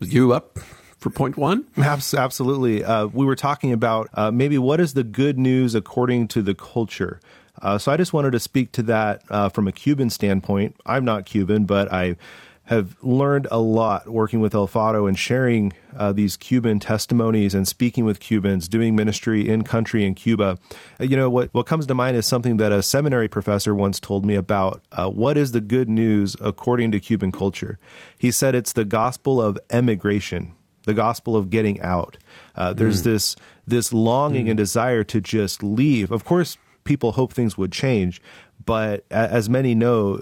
You 0.00 0.32
up 0.32 0.58
for 0.98 1.10
point 1.10 1.36
one? 1.36 1.66
Absolutely. 1.76 2.84
Uh, 2.84 3.06
we 3.06 3.26
were 3.26 3.36
talking 3.36 3.72
about 3.72 4.08
uh, 4.14 4.30
maybe 4.30 4.56
what 4.56 4.80
is 4.80 4.94
the 4.94 5.04
good 5.04 5.38
news 5.38 5.74
according 5.74 6.28
to 6.28 6.42
the 6.42 6.54
culture. 6.54 7.20
Uh, 7.60 7.76
so 7.76 7.92
I 7.92 7.96
just 7.96 8.12
wanted 8.12 8.32
to 8.32 8.40
speak 8.40 8.72
to 8.72 8.82
that 8.84 9.22
uh, 9.28 9.48
from 9.48 9.68
a 9.68 9.72
Cuban 9.72 10.10
standpoint. 10.10 10.76
I'm 10.86 11.04
not 11.04 11.26
Cuban, 11.26 11.64
but 11.64 11.92
I 11.92 12.16
have 12.64 12.96
learned 13.02 13.48
a 13.50 13.58
lot 13.58 14.08
working 14.08 14.40
with 14.40 14.54
El 14.54 14.66
Faro 14.66 15.06
and 15.06 15.18
sharing 15.18 15.72
uh, 15.96 16.12
these 16.12 16.36
Cuban 16.36 16.78
testimonies 16.78 17.54
and 17.54 17.66
speaking 17.66 18.04
with 18.04 18.20
Cubans, 18.20 18.68
doing 18.68 18.94
ministry 18.94 19.48
in 19.48 19.64
country 19.64 20.04
in 20.04 20.14
Cuba. 20.14 20.58
Uh, 21.00 21.04
you 21.04 21.16
know, 21.16 21.28
what, 21.28 21.52
what 21.52 21.66
comes 21.66 21.86
to 21.86 21.94
mind 21.94 22.16
is 22.16 22.24
something 22.24 22.58
that 22.58 22.70
a 22.70 22.82
seminary 22.82 23.28
professor 23.28 23.74
once 23.74 23.98
told 23.98 24.24
me 24.24 24.36
about 24.36 24.80
uh, 24.92 25.10
what 25.10 25.36
is 25.36 25.52
the 25.52 25.60
good 25.60 25.88
news 25.88 26.36
according 26.40 26.92
to 26.92 27.00
Cuban 27.00 27.32
culture. 27.32 27.78
He 28.16 28.30
said 28.30 28.54
it's 28.54 28.72
the 28.72 28.84
gospel 28.84 29.42
of 29.42 29.58
emigration, 29.70 30.54
the 30.84 30.94
gospel 30.94 31.36
of 31.36 31.50
getting 31.50 31.80
out. 31.80 32.16
Uh, 32.54 32.72
there's 32.72 33.00
mm. 33.00 33.04
this 33.04 33.36
this 33.66 33.92
longing 33.92 34.46
mm. 34.46 34.50
and 34.50 34.56
desire 34.56 35.04
to 35.04 35.20
just 35.20 35.62
leave. 35.62 36.10
Of 36.10 36.24
course, 36.24 36.58
people 36.84 37.12
hope 37.12 37.32
things 37.32 37.56
would 37.58 37.72
change, 37.72 38.22
but 38.64 39.04
as 39.10 39.48
many 39.48 39.74
know, 39.74 40.20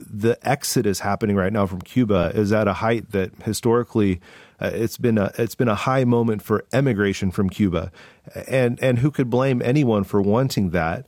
the 0.00 0.38
exodus 0.42 1.00
happening 1.00 1.36
right 1.36 1.52
now 1.52 1.66
from 1.66 1.80
Cuba 1.80 2.32
is 2.34 2.52
at 2.52 2.68
a 2.68 2.74
height 2.74 3.10
that 3.12 3.32
historically 3.42 4.20
uh, 4.60 4.70
it's 4.72 4.98
been 4.98 5.18
a 5.18 5.32
it's 5.38 5.54
been 5.54 5.68
a 5.68 5.74
high 5.74 6.04
moment 6.04 6.42
for 6.42 6.64
emigration 6.72 7.30
from 7.30 7.48
Cuba, 7.48 7.90
and 8.46 8.78
and 8.82 8.98
who 8.98 9.10
could 9.10 9.30
blame 9.30 9.62
anyone 9.62 10.04
for 10.04 10.20
wanting 10.20 10.70
that? 10.70 11.06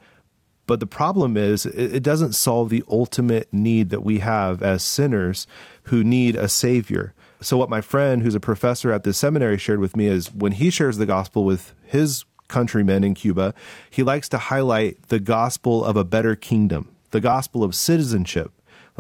But 0.67 0.81
the 0.81 0.87
problem 0.87 1.37
is, 1.37 1.67
it, 1.67 2.03
doesn't 2.05 2.35
solve 2.35 2.71
the 2.71 2.85
ultimate 2.89 3.53
need 3.53 3.91
that 3.91 4.05
we 4.05 4.21
have 4.21 4.63
as 4.63 4.83
sinners 4.83 5.47
who 5.85 6.05
need 6.05 6.37
a 6.37 6.49
savior. 6.49 7.15
So, 7.41 7.57
what 7.57 7.69
my 7.69 7.81
friend, 7.81 8.23
who's 8.23 8.37
a 8.37 8.41
professor 8.41 8.93
at 8.93 9.03
the 9.03 9.13
seminary, 9.13 9.59
shared 9.59 9.81
with 9.81 9.97
me 9.97 10.07
is 10.07 10.33
when 10.33 10.53
he 10.53 10.71
shares 10.71 10.99
the 10.99 11.05
gospel 11.05 11.45
with 11.45 11.75
his 11.85 12.25
countrymen 12.47 13.03
in 13.03 13.15
Cuba, 13.15 13.55
he 13.91 14.03
likes 14.03 14.29
to 14.29 14.39
highlight 14.39 15.09
the 15.09 15.19
gospel 15.19 15.85
of 15.85 15.97
a 15.97 16.05
better 16.05 16.37
kingdom, 16.37 16.89
the 17.11 17.21
gospel 17.21 17.65
of 17.65 17.75
citizenship 17.75 18.53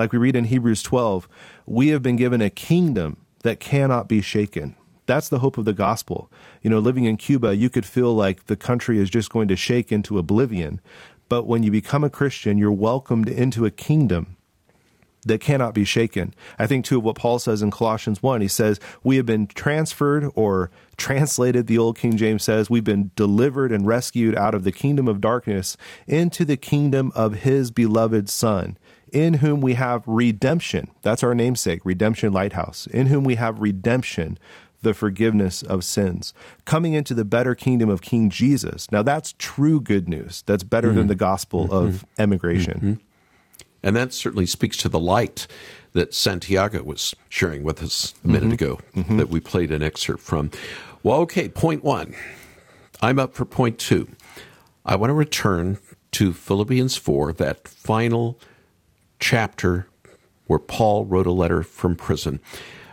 like 0.03 0.13
we 0.13 0.19
read 0.19 0.35
in 0.35 0.47
Hebrews 0.47 0.83
12, 0.83 1.29
we 1.65 1.89
have 1.89 2.03
been 2.03 2.17
given 2.17 2.41
a 2.41 2.51
kingdom 2.51 3.19
that 3.45 3.61
cannot 3.61 4.09
be 4.09 4.21
shaken. 4.21 4.75
That's 5.07 5.29
the 5.29 5.39
hope 5.39 5.59
of 5.59 5.65
the 5.65 5.73
gospel. 5.73 6.29
You 6.61 6.71
know, 6.71 6.81
living 6.81 7.05
in 7.05 7.17
Cuba, 7.17 7.55
you 7.55 7.71
could 7.71 7.87
feel 7.87 8.13
like 8.13 8.47
the 8.47 8.57
country 8.57 8.99
is 8.99 9.09
just 9.09 9.31
going 9.31 9.47
to 9.47 9.55
shake 9.55 9.93
into 9.93 10.19
oblivion. 10.19 10.81
But 11.29 11.45
when 11.45 11.63
you 11.63 11.71
become 11.71 12.03
a 12.03 12.11
Christian, 12.11 12.59
you're 12.59 12.73
welcomed 12.73 13.29
into 13.29 13.65
a 13.65 13.71
kingdom 13.71 14.37
that 15.25 15.41
cannot 15.41 15.75
be 15.75 15.85
shaken. 15.85 16.35
I 16.59 16.67
think 16.67 16.85
too 16.85 16.99
of 16.99 17.05
what 17.05 17.17
Paul 17.17 17.39
says 17.39 17.63
in 17.63 17.71
Colossians 17.71 18.23
1. 18.23 18.41
He 18.41 18.49
says, 18.49 18.81
We 19.05 19.17
have 19.17 19.27
been 19.27 19.47
transferred 19.47 20.31
or 20.35 20.71
translated, 20.97 21.67
the 21.67 21.79
old 21.79 21.99
King 21.99 22.17
James 22.17 22.45
says, 22.45 22.71
we've 22.71 22.85
been 22.85 23.11
delivered 23.17 23.73
and 23.73 23.87
rescued 23.87 24.37
out 24.37 24.55
of 24.55 24.65
the 24.65 24.73
kingdom 24.73 25.09
of 25.09 25.21
darkness 25.21 25.77
into 26.07 26.45
the 26.45 26.57
kingdom 26.57 27.11
of 27.15 27.41
his 27.41 27.71
beloved 27.71 28.29
Son 28.29 28.79
in 29.13 29.35
whom 29.35 29.61
we 29.61 29.75
have 29.75 30.03
redemption. 30.07 30.89
That's 31.03 31.23
our 31.23 31.35
namesake, 31.35 31.85
Redemption 31.85 32.33
Lighthouse, 32.33 32.87
in 32.87 33.09
whom 33.09 33.25
we 33.25 33.35
have 33.35 33.61
redemption, 33.61 34.39
the 34.81 34.95
forgiveness 34.95 35.63
of 35.63 35.85
sins, 35.85 36.33
coming 36.65 36.95
into 36.95 37.15
the 37.15 37.25
better 37.25 37.55
kingdom 37.55 37.89
of 37.89 38.01
King 38.01 38.31
Jesus. 38.31 38.91
Now, 38.91 39.03
that's 39.03 39.35
true 39.39 39.81
good 39.81 40.09
news. 40.09 40.43
That's 40.47 40.65
better 40.65 40.89
mm-hmm. 40.89 40.99
than 40.99 41.07
the 41.09 41.15
gospel 41.15 41.65
mm-hmm. 41.65 41.75
of 41.75 42.05
emigration. 42.19 42.75
Mm-hmm. 42.75 43.12
And 43.83 43.97
that 43.97 44.13
certainly 44.13 44.47
speaks 44.47 44.77
to 44.79 44.89
the 44.89 44.99
light 44.99 45.47
that 45.93 46.15
Santiago 46.15 46.83
was 46.83 47.15
sharing 47.29 47.63
with 47.63 47.83
us 47.83 48.15
a 48.25 48.29
minute 48.29 48.45
mm-hmm. 48.45 48.53
ago, 48.53 48.81
mm-hmm. 48.95 49.17
that 49.19 49.29
we 49.29 49.41
played 49.41 49.71
an 49.71 49.83
excerpt 49.83 50.23
from. 50.23 50.51
Well, 51.03 51.19
okay, 51.21 51.49
point 51.49 51.85
one. 51.85 52.15
I'm 53.01 53.19
up 53.19 53.35
for 53.35 53.45
point 53.45 53.79
two. 53.79 54.09
I 54.85 54.97
want 54.97 55.11
to 55.11 55.15
return 55.15 55.79
to 56.13 56.33
Philippians 56.33 56.97
4, 56.97 57.33
that 57.35 57.67
final 57.69 58.39
chapter 59.19 59.87
where 60.47 60.59
Paul 60.59 61.05
wrote 61.07 61.27
a 61.27 61.33
letter 61.33 61.63
from 61.63 61.97
prison. 61.97 62.41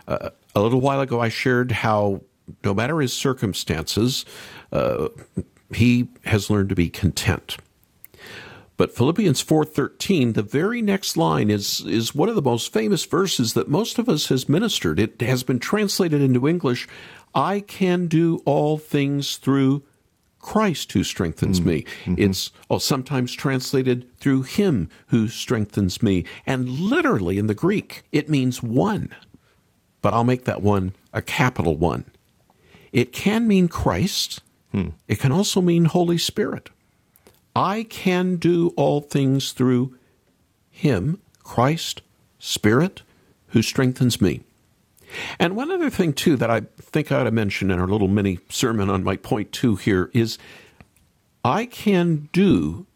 Uh, 0.08 0.30
a 0.54 0.60
little 0.60 0.80
while 0.80 1.00
ago, 1.00 1.20
I 1.20 1.28
shared 1.28 1.72
how 1.72 2.22
no 2.64 2.74
matter 2.74 3.00
his 3.00 3.12
circumstances, 3.12 4.24
uh, 4.72 5.08
he 5.72 6.08
has 6.24 6.50
learned 6.50 6.70
to 6.70 6.74
be 6.74 6.88
content. 6.88 7.58
But 8.80 8.96
Philippians 8.96 9.42
4:13, 9.42 10.32
the 10.32 10.42
very 10.42 10.80
next 10.80 11.18
line 11.18 11.50
is 11.50 11.84
is 11.86 12.14
one 12.14 12.30
of 12.30 12.34
the 12.34 12.40
most 12.40 12.72
famous 12.72 13.04
verses 13.04 13.52
that 13.52 13.68
most 13.68 13.98
of 13.98 14.08
us 14.08 14.28
has 14.28 14.48
ministered. 14.48 14.98
It 14.98 15.20
has 15.20 15.42
been 15.42 15.58
translated 15.58 16.22
into 16.22 16.48
English, 16.48 16.88
I 17.34 17.60
can 17.60 18.06
do 18.06 18.40
all 18.46 18.78
things 18.78 19.36
through 19.36 19.82
Christ 20.38 20.92
who 20.92 21.04
strengthens 21.04 21.60
mm-hmm. 21.60 21.68
me. 21.68 21.84
Mm-hmm. 22.06 22.14
It's 22.16 22.52
oh, 22.70 22.78
sometimes 22.78 23.34
translated 23.34 24.08
through 24.16 24.44
Him 24.44 24.88
who 25.08 25.28
strengthens 25.28 26.02
me. 26.02 26.24
And 26.46 26.66
literally 26.66 27.36
in 27.36 27.48
the 27.48 27.54
Greek, 27.54 28.04
it 28.12 28.30
means 28.30 28.62
one. 28.62 29.14
But 30.00 30.14
I'll 30.14 30.24
make 30.24 30.46
that 30.46 30.62
one 30.62 30.94
a 31.12 31.20
capital 31.20 31.76
one. 31.76 32.06
It 32.92 33.12
can 33.12 33.46
mean 33.46 33.68
Christ. 33.68 34.40
Hmm. 34.72 34.92
It 35.06 35.18
can 35.18 35.32
also 35.32 35.60
mean 35.60 35.84
Holy 35.84 36.16
Spirit. 36.16 36.70
I 37.54 37.84
can 37.84 38.36
do 38.36 38.72
all 38.76 39.00
things 39.00 39.52
through 39.52 39.96
Him, 40.70 41.20
Christ, 41.42 42.02
Spirit, 42.38 43.02
who 43.48 43.62
strengthens 43.62 44.20
me. 44.20 44.42
And 45.38 45.56
one 45.56 45.70
other 45.72 45.90
thing, 45.90 46.12
too, 46.12 46.36
that 46.36 46.50
I 46.50 46.62
think 46.78 47.10
I 47.10 47.20
ought 47.20 47.24
to 47.24 47.30
mention 47.30 47.70
in 47.70 47.80
our 47.80 47.88
little 47.88 48.08
mini 48.08 48.38
sermon 48.48 48.88
on 48.88 49.02
my 49.02 49.16
point 49.16 49.52
two 49.52 49.76
here 49.76 50.10
is 50.14 50.38
I 51.44 51.66
can 51.66 52.28
do 52.32 52.86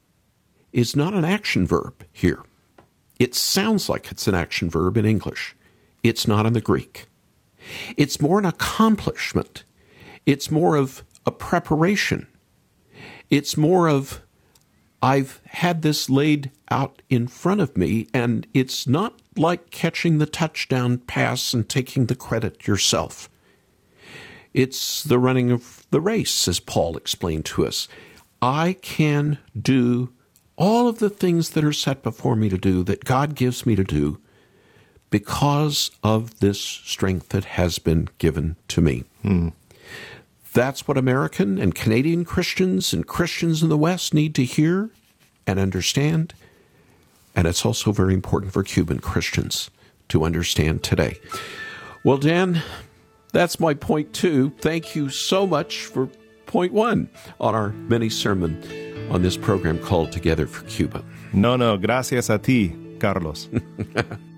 is 0.73 0.95
not 0.95 1.14
an 1.14 1.25
action 1.25 1.67
verb 1.67 2.05
here. 2.12 2.43
It 3.19 3.35
sounds 3.35 3.88
like 3.88 4.11
it's 4.11 4.29
an 4.29 4.35
action 4.35 4.71
verb 4.71 4.97
in 4.97 5.05
English. 5.05 5.57
It's 6.03 6.29
not 6.29 6.47
in 6.47 6.53
the 6.53 6.61
Greek. 6.61 7.07
It's 7.97 8.21
more 8.21 8.38
an 8.38 8.45
accomplishment. 8.45 9.64
It's 10.27 10.51
more 10.51 10.77
of 10.77 11.03
a 11.27 11.31
preparation. 11.31 12.27
It's 13.31 13.57
more 13.57 13.88
of 13.88 14.21
I've 15.05 15.43
had 15.45 15.83
this 15.83 16.09
laid 16.09 16.51
out 16.71 17.03
in 17.11 17.29
front 17.29 17.61
of 17.61 17.77
me, 17.77 18.09
and 18.14 18.47
it's 18.55 18.87
not 18.87 19.21
like 19.37 19.69
catching 19.69 20.17
the 20.17 20.25
touchdown 20.25 20.97
pass 20.97 21.53
and 21.53 21.69
taking 21.69 22.07
the 22.07 22.14
credit 22.14 22.67
yourself. 22.67 23.29
It's 24.55 25.05
the 25.05 25.19
running 25.19 25.51
of 25.51 25.87
the 25.90 26.01
race, 26.01 26.49
as 26.49 26.59
Paul 26.59 26.97
explained 26.97 27.45
to 27.47 27.67
us. 27.67 27.87
I 28.40 28.79
can 28.81 29.37
do 29.61 30.11
all 30.57 30.88
of 30.88 31.01
the 31.01 31.11
things 31.11 31.51
that 31.51 31.64
are 31.64 31.73
set 31.75 32.03
before 32.03 32.35
me 32.35 32.49
to 32.49 32.57
do, 32.57 32.83
that 32.85 33.05
God 33.05 33.35
gives 33.35 33.67
me 33.67 33.77
to 33.77 33.85
do, 33.85 34.23
because 35.11 35.90
of 36.03 36.40
this 36.40 36.59
strength 36.59 37.29
that 37.29 37.45
has 37.45 37.79
been 37.79 38.09
given 38.17 38.57
to 38.69 38.81
me. 38.81 39.05
Hmm. 39.21 39.49
That's 40.55 40.88
what 40.88 40.97
American 40.97 41.59
and 41.59 41.75
Canadian 41.75 42.25
Christians 42.25 42.93
and 42.93 43.07
Christians 43.07 43.62
in 43.62 43.69
the 43.69 43.77
West 43.77 44.14
need 44.14 44.35
to 44.37 44.45
hear 44.45 44.90
and 45.47 45.59
understand 45.59 46.33
and 47.35 47.47
it's 47.47 47.64
also 47.64 47.93
very 47.93 48.14
important 48.14 48.53
for 48.53 48.62
Cuban 48.62 49.01
Christians 49.01 49.71
to 50.09 50.25
understand 50.25 50.83
today. 50.83 51.19
Well, 52.05 52.19
Dan, 52.19 52.62
that's 53.33 53.59
my 53.59 53.75
point 53.75 54.12
two. 54.12 54.51
Thank 54.61 54.95
you 54.95 55.09
so 55.09 55.47
much 55.47 55.87
for 55.87 56.09
point 56.47 56.73
one 56.73 57.09
on 57.40 57.55
our 57.55 57.71
mini 57.71 58.09
sermon 58.09 58.62
on 59.11 59.23
this 59.23 59.37
program 59.37 59.79
called 59.79 60.12
Together 60.12 60.47
for 60.47 60.64
Cuba. 60.67 61.03
No, 61.33 61.57
no, 61.57 61.77
gracias 61.77 62.31
a 62.31 62.38
ti, 62.38 62.77
Carlos. 63.01 63.49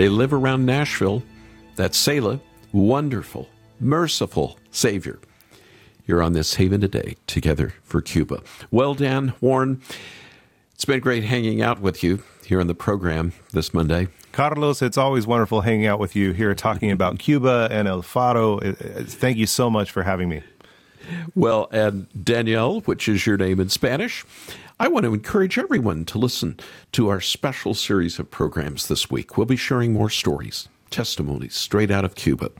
They 0.00 0.08
live 0.08 0.32
around 0.32 0.64
Nashville. 0.64 1.22
That's 1.76 1.98
Selah, 1.98 2.40
wonderful, 2.72 3.50
merciful 3.78 4.58
Savior. 4.70 5.18
You're 6.06 6.22
on 6.22 6.32
this 6.32 6.54
haven 6.54 6.80
today, 6.80 7.16
together 7.26 7.74
for 7.82 8.00
Cuba. 8.00 8.40
Well, 8.70 8.94
Dan 8.94 9.34
Warren, 9.42 9.82
it's 10.72 10.86
been 10.86 11.00
great 11.00 11.24
hanging 11.24 11.60
out 11.60 11.82
with 11.82 12.02
you 12.02 12.22
here 12.46 12.62
on 12.62 12.66
the 12.66 12.74
program 12.74 13.34
this 13.52 13.74
Monday. 13.74 14.08
Carlos, 14.32 14.80
it's 14.80 14.96
always 14.96 15.26
wonderful 15.26 15.60
hanging 15.60 15.84
out 15.84 15.98
with 15.98 16.16
you 16.16 16.32
here 16.32 16.54
talking 16.54 16.90
about 16.90 17.18
Cuba 17.18 17.68
and 17.70 17.86
El 17.86 18.00
Faro. 18.00 18.56
Uh, 18.56 18.68
uh, 18.70 19.02
thank 19.04 19.36
you 19.36 19.44
so 19.44 19.68
much 19.68 19.90
for 19.90 20.04
having 20.04 20.30
me. 20.30 20.42
Well, 21.34 21.68
and 21.72 22.06
Danielle, 22.24 22.80
which 22.80 23.06
is 23.06 23.26
your 23.26 23.36
name 23.36 23.60
in 23.60 23.68
Spanish, 23.68 24.24
I 24.80 24.88
want 24.88 25.04
to 25.04 25.12
encourage 25.12 25.58
everyone 25.58 26.06
to 26.06 26.16
listen 26.16 26.58
to 26.92 27.10
our 27.10 27.20
special 27.20 27.74
series 27.74 28.18
of 28.18 28.30
programs 28.30 28.88
this 28.88 29.10
week. 29.10 29.36
We'll 29.36 29.44
be 29.44 29.54
sharing 29.54 29.92
more 29.92 30.08
stories, 30.08 30.70
testimonies 30.88 31.54
straight 31.54 31.90
out 31.90 32.06
of 32.06 32.14
Cuba. 32.14 32.50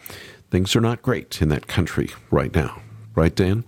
Things 0.50 0.76
are 0.76 0.82
not 0.82 1.00
great 1.00 1.40
in 1.40 1.48
that 1.48 1.66
country 1.66 2.10
right 2.30 2.54
now. 2.54 2.82
Right, 3.14 3.34
Dan? 3.34 3.64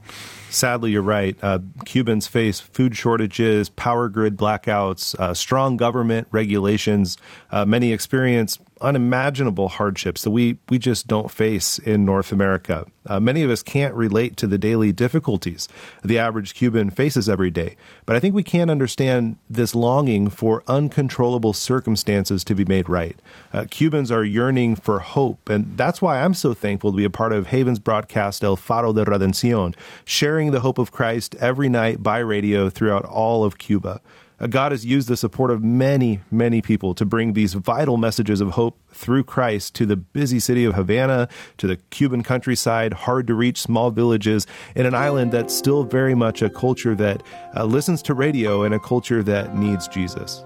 Sadly, 0.51 0.91
you're 0.91 1.01
right. 1.01 1.35
Uh, 1.41 1.61
Cubans 1.87 2.27
face 2.27 2.61
food 2.61 2.95
shortages, 2.95 3.71
power 3.71 4.11
grid 4.11 4.37
blackouts, 4.37 5.19
uh, 5.19 5.33
strong 5.33 5.79
government 5.79 6.29
regulations. 6.31 7.17
Uh, 7.51 7.65
many 7.65 7.91
experience 7.91 8.59
unimaginable 8.83 9.69
hardships 9.69 10.23
that 10.23 10.31
we, 10.31 10.59
we 10.69 10.79
just 10.79 11.07
don't 11.07 11.31
face 11.31 11.79
in 11.79 12.05
North 12.05 12.33
America. 12.33 12.87
Uh, 13.07 13.19
many 13.19 13.43
of 13.43 13.51
us 13.51 13.63
can't 13.63 13.95
relate 13.95 14.37
to 14.37 14.47
the 14.47 14.59
daily 14.59 14.93
difficulties 14.93 15.69
the 16.05 16.19
average 16.19 16.55
Cuban 16.55 16.91
faces 16.91 17.29
every 17.29 17.51
day, 17.51 17.77
but 18.07 18.15
I 18.15 18.21
think 18.21 18.35
we 18.35 18.43
can 18.43 18.71
understand 18.71 19.37
this 19.51 19.75
longing 19.75 20.29
for 20.31 20.63
uncontrollable 20.69 21.53
circumstances 21.53 22.45
to 22.45 22.55
be 22.55 22.65
made 22.65 22.89
right. 22.89 23.17
Uh, 23.53 23.65
Cubans 23.69 24.11
are 24.11 24.25
yearning 24.25 24.77
for 24.77 25.01
hope, 25.01 25.49
and 25.49 25.77
that's 25.77 26.01
why 26.01 26.21
I'm 26.21 26.35
so 26.35 26.55
thankful 26.55 26.93
to 26.93 26.97
be 26.97 27.05
a 27.05 27.11
part 27.11 27.33
of 27.33 27.49
Haven's 27.49 27.79
broadcast 27.79 28.45
El 28.45 28.57
Faro 28.57 28.93
de 28.93 29.05
Redención, 29.05 29.75
sharing 30.05 30.51
the 30.51 30.61
hope 30.61 30.79
of 30.79 30.93
Christ 30.93 31.35
every 31.37 31.69
night 31.69 32.03
by 32.03 32.19
radio 32.19 32.71
throughout 32.71 33.05
all 33.05 33.45
of 33.45 33.59
Cuba. 33.59 34.01
Uh, 34.43 34.49
God 34.49 34.73
has 34.73 34.85
used 34.85 35.09
the 35.09 35.17
support 35.17 35.53
of 35.53 35.63
many, 35.63 36.21
many 36.31 36.61
people 36.61 36.95
to 36.95 37.05
bring 37.05 37.33
these 37.33 37.55
vital 37.55 37.97
messages 37.97 38.41
of 38.41 38.51
hope 38.51 38.77
through 38.93 39.23
Christ 39.23 39.75
to 39.77 39.87
the 39.87 39.97
busy 39.97 40.41
city 40.41 40.65
of 40.65 40.75
Havana, 40.75 41.29
to 41.59 41.69
the 41.69 41.77
Cuban 41.77 42.25
countryside, 42.25 42.93
hard 42.93 43.29
to 43.29 43.35
reach 43.35 43.59
small 43.59 43.93
villages, 43.93 44.47
in 44.75 44.85
an 44.85 44.95
island 44.95 45.31
that's 45.31 45.55
still 45.55 45.85
very 45.85 46.15
much 46.15 46.43
a 46.43 46.51
culture 46.51 46.97
that 46.97 47.23
uh, 47.57 47.65
listens 47.65 48.03
to 48.03 48.15
radio 48.15 48.65
and 48.65 48.75
a 48.75 48.81
culture 48.81 49.23
that 49.23 49.57
needs 49.57 49.87
Jesus. 49.87 50.45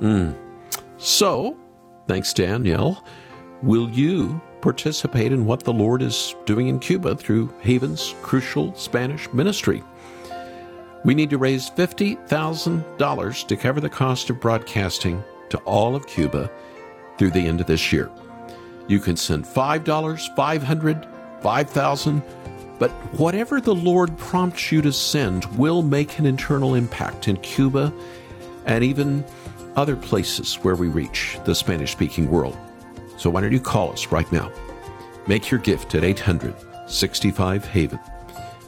Mm. 0.00 0.34
So, 0.96 1.58
thanks, 2.08 2.32
Danielle. 2.32 3.04
Will 3.62 3.90
you 3.90 4.40
participate 4.62 5.32
in 5.32 5.44
what 5.44 5.60
the 5.60 5.72
Lord 5.72 6.00
is 6.00 6.34
doing 6.46 6.68
in 6.68 6.78
Cuba 6.78 7.14
through 7.14 7.52
Haven's 7.62 8.14
crucial 8.22 8.74
Spanish 8.74 9.30
ministry? 9.34 9.82
We 11.04 11.14
need 11.14 11.30
to 11.30 11.38
raise 11.38 11.70
$50,000 11.70 13.46
to 13.46 13.56
cover 13.56 13.80
the 13.80 13.90
cost 13.90 14.30
of 14.30 14.40
broadcasting 14.40 15.22
to 15.50 15.58
all 15.58 15.94
of 15.94 16.06
Cuba 16.06 16.50
through 17.18 17.30
the 17.30 17.46
end 17.46 17.60
of 17.60 17.66
this 17.66 17.92
year. 17.92 18.10
You 18.88 18.98
can 19.00 19.16
send 19.16 19.44
$5, 19.44 20.36
500, 20.36 21.08
5000 21.42 22.22
but 22.78 22.90
whatever 23.18 23.60
the 23.60 23.74
Lord 23.74 24.16
prompts 24.18 24.72
you 24.72 24.82
to 24.82 24.92
send 24.92 25.44
will 25.56 25.82
make 25.82 26.18
an 26.18 26.26
internal 26.26 26.74
impact 26.74 27.28
in 27.28 27.36
Cuba 27.38 27.92
and 28.66 28.82
even 28.82 29.24
other 29.76 29.96
places 29.96 30.56
where 30.56 30.74
we 30.74 30.88
reach 30.88 31.38
the 31.44 31.54
Spanish 31.54 31.92
speaking 31.92 32.30
world. 32.30 32.56
So 33.16 33.30
why 33.30 33.42
don't 33.42 33.52
you 33.52 33.60
call 33.60 33.92
us 33.92 34.08
right 34.08 34.30
now? 34.32 34.50
Make 35.26 35.50
your 35.50 35.60
gift 35.60 35.94
at 35.94 36.04
800 36.04 36.54
65 36.86 37.64
Haven. 37.64 38.00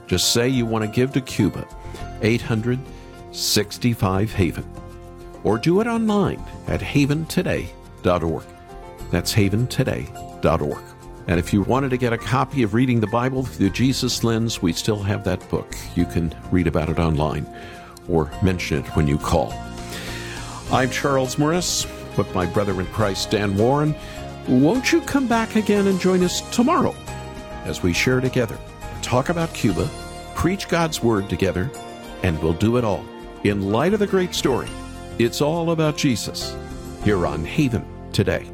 Just 0.07 0.33
say 0.33 0.49
you 0.49 0.65
want 0.65 0.85
to 0.85 0.91
give 0.91 1.13
to 1.13 1.21
Cuba 1.21 1.67
800 2.23 2.79
65 3.33 4.33
Haven. 4.33 4.69
Or 5.45 5.59
do 5.59 5.81
it 5.81 5.87
online 5.87 6.43
at 6.67 6.81
haventoday.org. 6.81 8.45
That's 9.11 9.35
haventoday.org. 9.35 10.83
And 11.29 11.41
if 11.41 11.53
you 11.53 11.63
wanted 11.63 11.91
to 11.91 11.97
get 11.97 12.13
a 12.13 12.19
copy 12.19 12.63
of 12.63 12.73
Reading 12.75 13.01
the 13.01 13.07
Bible 13.09 13.45
through 13.45 13.69
the 13.69 13.75
Jesus 13.75 14.25
lens, 14.25 14.63
we 14.63 14.73
still 14.73 15.03
have 15.03 15.25
that 15.25 15.47
book. 15.51 15.75
You 15.95 16.07
can 16.07 16.35
read 16.51 16.67
about 16.67 16.89
it 16.89 16.99
online 16.99 17.47
or 18.09 18.31
mention 18.43 18.79
it 18.79 18.97
when 18.97 19.07
you 19.07 19.19
call. 19.19 19.53
I'm 20.71 20.91
Charles 20.91 21.39
Morris 21.39 21.87
with 22.17 22.33
my 22.35 22.47
brother 22.47 22.81
in 22.81 22.87
Christ, 22.87 23.33
Dan 23.33 23.57
Warren. 23.57 23.95
Won't 24.49 24.93
you 24.93 25.01
come 25.01 25.27
back 25.27 25.57
again 25.57 25.89
and 25.89 26.01
join 26.01 26.23
us 26.23 26.41
tomorrow 26.55 26.95
as 27.65 27.83
we 27.83 27.93
share 27.93 28.21
together, 28.21 28.57
talk 29.03 29.29
about 29.29 29.53
Cuba, 29.53 29.91
preach 30.37 30.69
God's 30.69 31.03
Word 31.03 31.29
together, 31.29 31.71
and 32.27 32.43
we'll 32.43 32.53
do 32.55 32.77
it 32.77 32.85
all 32.85 33.05
in 33.45 33.71
light 33.71 33.95
of 33.95 34.01
the 34.01 34.07
great 34.07 34.35
story. 34.35 34.69
It's 35.21 35.41
all 35.41 35.71
about 35.71 35.97
Jesus 35.97 36.57
here 37.05 37.25
on 37.25 37.45
Haven 37.45 37.85
today. 38.13 38.51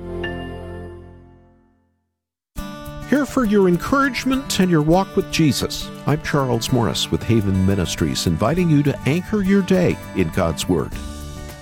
Here 3.09 3.25
for 3.25 3.45
your 3.45 3.69
encouragement 3.69 4.61
and 4.61 4.71
your 4.71 4.83
walk 4.83 5.17
with 5.17 5.31
Jesus. 5.33 5.89
I'm 6.07 6.23
Charles 6.23 6.71
Morris 6.71 7.11
with 7.11 7.23
Haven 7.23 7.65
Ministries, 7.67 8.27
inviting 8.27 8.69
you 8.69 8.83
to 8.83 8.99
anchor 9.01 9.43
your 9.43 9.63
day 9.63 9.97
in 10.17 10.29
God's 10.31 10.69
Word. 10.69 10.93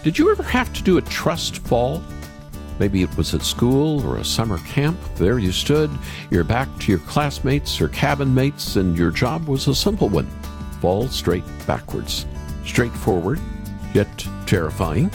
Did 0.02 0.18
you 0.18 0.32
ever 0.32 0.42
have 0.42 0.72
to 0.72 0.82
do 0.82 0.98
a 0.98 1.02
trust 1.02 1.58
fall? 1.58 2.02
Maybe 2.80 3.02
it 3.02 3.16
was 3.16 3.34
at 3.34 3.42
school 3.42 4.04
or 4.06 4.16
a 4.16 4.24
summer 4.24 4.58
camp. 4.58 4.98
There 5.16 5.38
you 5.38 5.52
stood, 5.52 5.90
your 6.30 6.44
back 6.44 6.68
to 6.80 6.90
your 6.90 7.00
classmates 7.00 7.80
or 7.80 7.88
cabin 7.88 8.34
mates, 8.34 8.76
and 8.76 8.96
your 8.98 9.10
job 9.10 9.46
was 9.46 9.68
a 9.68 9.74
simple 9.74 10.08
one 10.08 10.28
fall 10.80 11.08
straight 11.08 11.44
backwards. 11.66 12.26
Straightforward, 12.64 13.40
yet 13.94 14.08
terrifying. 14.46 15.10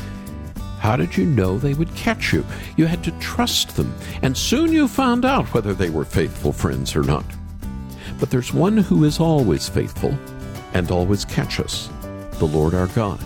How 0.79 0.95
did 0.95 1.17
you 1.17 1.25
know 1.25 1.57
they 1.57 1.73
would 1.73 1.93
catch 1.95 2.31
you? 2.31 2.45
You 2.77 2.85
had 2.85 3.03
to 3.03 3.11
trust 3.19 3.75
them, 3.75 3.93
and 4.21 4.37
soon 4.37 4.71
you 4.71 4.87
found 4.87 5.25
out 5.25 5.53
whether 5.53 5.73
they 5.73 5.89
were 5.89 6.05
faithful 6.05 6.53
friends 6.53 6.95
or 6.95 7.03
not. 7.03 7.25
But 8.19 8.29
there's 8.29 8.53
one 8.53 8.77
who 8.77 9.03
is 9.03 9.19
always 9.19 9.67
faithful 9.67 10.17
and 10.73 10.91
always 10.91 11.25
catch 11.25 11.59
us 11.59 11.89
the 12.39 12.45
Lord 12.45 12.73
our 12.73 12.87
God. 12.87 13.19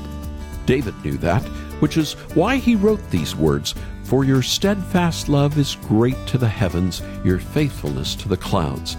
David 0.65 0.93
knew 1.03 1.17
that, 1.17 1.41
which 1.81 1.97
is 1.97 2.13
why 2.35 2.57
he 2.57 2.75
wrote 2.75 3.01
these 3.09 3.35
words 3.35 3.73
For 4.03 4.23
your 4.23 4.41
steadfast 4.41 5.29
love 5.29 5.57
is 5.57 5.75
great 5.87 6.27
to 6.27 6.37
the 6.37 6.47
heavens, 6.47 7.01
your 7.23 7.39
faithfulness 7.39 8.15
to 8.15 8.29
the 8.29 8.37
clouds. 8.37 8.97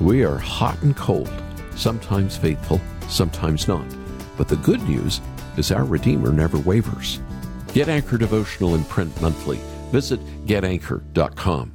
We 0.00 0.24
are 0.24 0.38
hot 0.38 0.80
and 0.82 0.96
cold, 0.96 1.30
sometimes 1.76 2.36
faithful, 2.36 2.80
sometimes 3.08 3.68
not. 3.68 3.86
But 4.36 4.48
the 4.48 4.56
good 4.56 4.82
news 4.88 5.20
is 5.56 5.72
our 5.72 5.84
Redeemer 5.84 6.32
never 6.32 6.58
wavers. 6.58 7.20
Get 7.72 7.88
Anchor 7.88 8.18
Devotional 8.18 8.74
in 8.74 8.84
print 8.84 9.20
monthly. 9.20 9.58
Visit 9.90 10.20
getanchor.com. 10.46 11.73